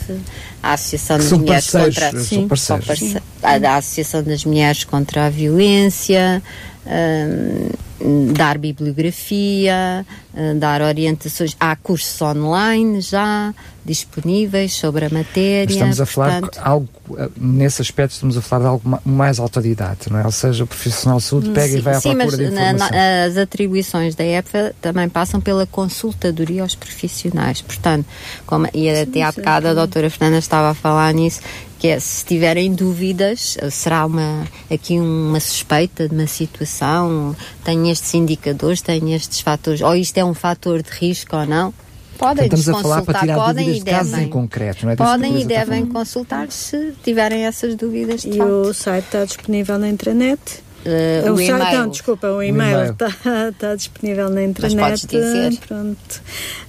[0.67, 6.43] a Associação das Mulheres contra sim, a, a Associação das Mulheres contra a Violência,
[6.87, 7.86] um,
[8.33, 11.57] dar bibliografia, uh, dar orientações.
[11.59, 13.55] Há cursos online já
[13.87, 15.73] disponíveis sobre a matéria.
[15.73, 20.11] Estamos a falar portanto, algo, eh, nesse aspecto, estamos a falar de algo mais autodidata,
[20.11, 20.25] não é?
[20.25, 22.91] Ou seja, o profissional de saúde pega sim, e vai à sim, procura de informação.
[22.91, 27.63] Na, as atribuições da EPFA também passam pela consultadoria aos profissionais.
[27.63, 28.05] Portanto,
[28.45, 31.41] como, e até há bocado a doutora Fernanda estava a falar nisso,
[31.87, 38.13] que é se tiverem dúvidas, será uma, aqui uma suspeita de uma situação, tem estes
[38.15, 41.73] indicadores, tem estes fatores, ou isto é um fator de risco ou não,
[42.19, 44.97] podem Estamos a falar para tirar podem dúvidas de casos em concreto, não é?
[44.97, 48.25] Podem e devem consultar se tiverem essas dúvidas.
[48.25, 50.41] e o site está disponível na intranet.
[50.87, 53.09] Uh, o, o site, não, desculpa, o e-mail está,
[53.49, 54.77] está disponível na internet.
[54.77, 55.59] Mas dizer.
[55.67, 56.23] Pronto.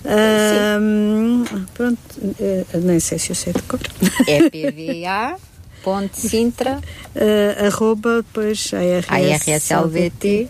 [0.06, 1.44] Um,
[1.76, 3.80] pronto, uh, nem sei se eu sei de cor.
[4.28, 5.38] É PVA.
[5.84, 6.80] Ponto Sintra
[7.16, 10.50] uh, arroba depois ARSLVT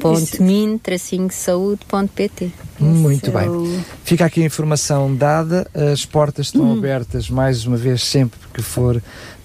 [0.00, 2.52] ponto min tracinho saúde.pt
[2.84, 3.84] muito bem.
[4.04, 6.78] Fica aqui a informação dada, as portas estão hum.
[6.78, 9.00] abertas mais uma vez sempre que for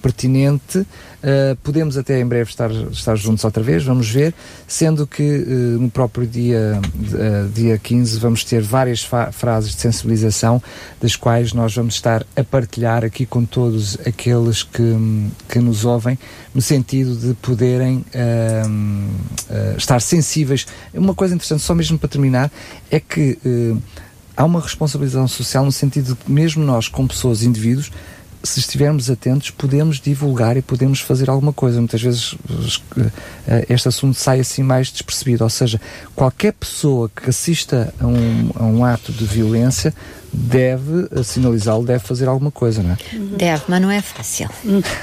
[0.05, 0.79] pertinente.
[0.79, 4.31] Uh, podemos até em breve estar, estar juntos outra vez, vamos ver.
[4.67, 10.61] Sendo que uh, no próprio dia, uh, dia 15 vamos ter várias frases de sensibilização,
[11.01, 14.83] das quais nós vamos estar a partilhar aqui com todos aqueles que,
[15.49, 16.19] que nos ouvem,
[16.53, 18.05] no sentido de poderem
[19.77, 20.67] estar sensíveis.
[20.93, 22.51] Uma coisa interessante, só mesmo para terminar,
[22.91, 23.24] é que
[24.35, 27.91] há uma responsabilização social no sentido de que mesmo nós, como pessoas, indivíduos,
[28.45, 31.79] se estivermos atentos, podemos divulgar e podemos fazer alguma coisa.
[31.79, 32.35] Muitas vezes
[33.47, 35.81] eh, este assunto sai assim mais despercebido, ou seja,
[36.15, 39.93] qualquer pessoa que assista a um, a um ato de violência
[40.31, 42.97] deve sinalizá-lo, deve fazer alguma coisa, não é?
[43.37, 44.49] Deve, mas não é fácil.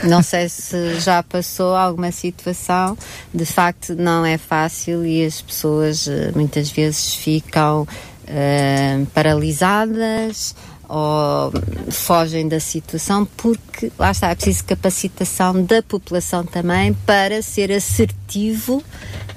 [0.04, 2.96] não sei se já passou alguma situação,
[3.32, 7.88] de facto não é fácil e as pessoas eh, muitas vezes ficam
[8.32, 10.56] uh, paralisadas,
[10.94, 11.50] ou
[11.90, 18.84] fogem da situação porque lá está, é preciso capacitação da população também para ser assertivo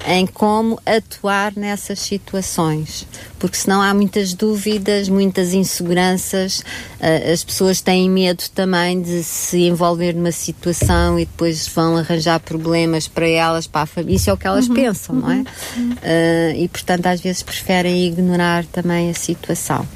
[0.06, 3.06] em como atuar nessas situações,
[3.38, 9.62] porque senão há muitas dúvidas, muitas inseguranças, uh, as pessoas têm medo também de se
[9.62, 14.32] envolver numa situação e depois vão arranjar problemas para elas, para a família, isso é
[14.34, 15.44] o que elas uhum, pensam, uhum, não é?
[15.76, 15.92] Uhum.
[15.92, 19.88] Uh, e portanto às vezes preferem ignorar também a situação.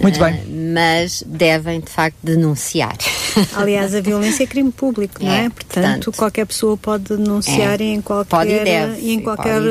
[0.00, 0.34] Muito bem.
[0.34, 2.96] Uh, mas devem, de facto, denunciar.
[3.56, 5.44] Aliás, a violência é crime público, não é?
[5.44, 5.48] é?
[5.48, 8.28] Portanto, portanto, qualquer pessoa pode denunciar é, em qualquer.
[8.28, 9.10] Pode e deve.
[9.10, 9.62] Em qualquer,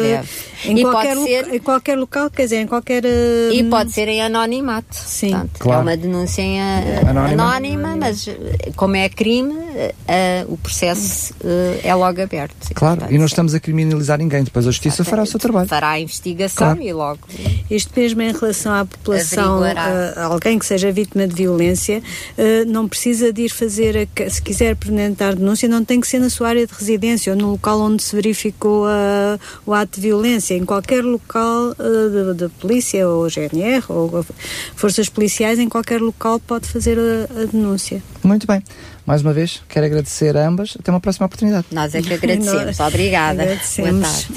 [0.65, 3.03] em, qualquer ser, em qualquer local, quer dizer, em qualquer.
[3.05, 4.95] E hum, pode ser em anonimato.
[4.95, 5.32] Sim.
[5.32, 5.80] Portanto, é claro.
[5.80, 7.43] É uma denúncia em, uh, anónima.
[7.43, 8.30] anónima, mas
[8.76, 12.73] como é crime, uh, o processo uh, é logo aberto.
[12.73, 14.43] Claro, e não estamos a criminalizar ninguém.
[14.43, 15.67] Depois a Justiça fará o seu trabalho.
[15.67, 16.82] Fará a investigação claro.
[16.82, 17.19] e logo.
[17.69, 19.61] Isto mesmo em relação à população,
[20.17, 22.01] alguém que seja vítima de violência,
[22.67, 26.30] não precisa de ir fazer, a, se quiser apresentar denúncia, não tem que ser na
[26.30, 28.86] sua área de residência ou no local onde se verificou
[29.65, 34.26] o ato de violência em qualquer local uh, de, polícia, ou GNR, ou
[34.76, 38.01] forças policiais, em qualquer local pode fazer a, a denúncia.
[38.23, 38.63] Muito bem.
[39.06, 40.76] Mais uma vez, quero agradecer a ambas.
[40.80, 41.68] Até uma próxima oportunidade.
[41.72, 42.80] Nós é que agradecemos.
[42.82, 43.43] Obrigada.
[43.43, 44.28] Agradecemos.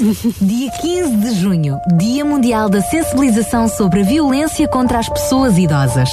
[0.41, 6.11] Dia 15 de junho, Dia Mundial da Sensibilização sobre a Violência contra as Pessoas Idosas.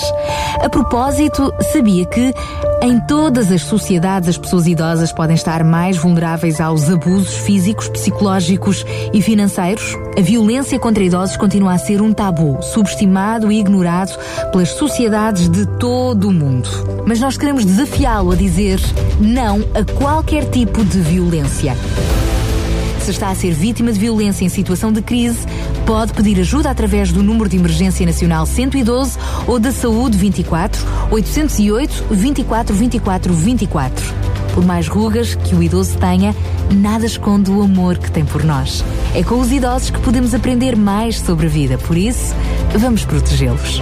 [0.62, 2.34] A propósito, sabia que
[2.82, 8.86] em todas as sociedades as pessoas idosas podem estar mais vulneráveis aos abusos físicos, psicológicos
[9.14, 9.84] e financeiros?
[10.18, 14.18] A violência contra idosos continua a ser um tabu, subestimado e ignorado
[14.52, 16.70] pelas sociedades de todo o mundo.
[17.06, 18.80] Mas nós queremos desafiá-lo a dizer
[19.20, 21.76] não a qualquer tipo de violência.
[23.02, 25.40] Se está a ser vítima de violência em situação de crise,
[25.86, 29.18] pode pedir ajuda através do número de emergência nacional 112
[29.48, 30.80] ou da Saúde 24
[31.10, 34.14] 808 24 24 24.
[34.54, 36.36] Por mais rugas que o idoso tenha,
[36.72, 38.86] nada esconde o amor que tem por nós.
[39.16, 42.36] É com os idosos que podemos aprender mais sobre a vida, por isso,
[42.78, 43.82] vamos protegê-los.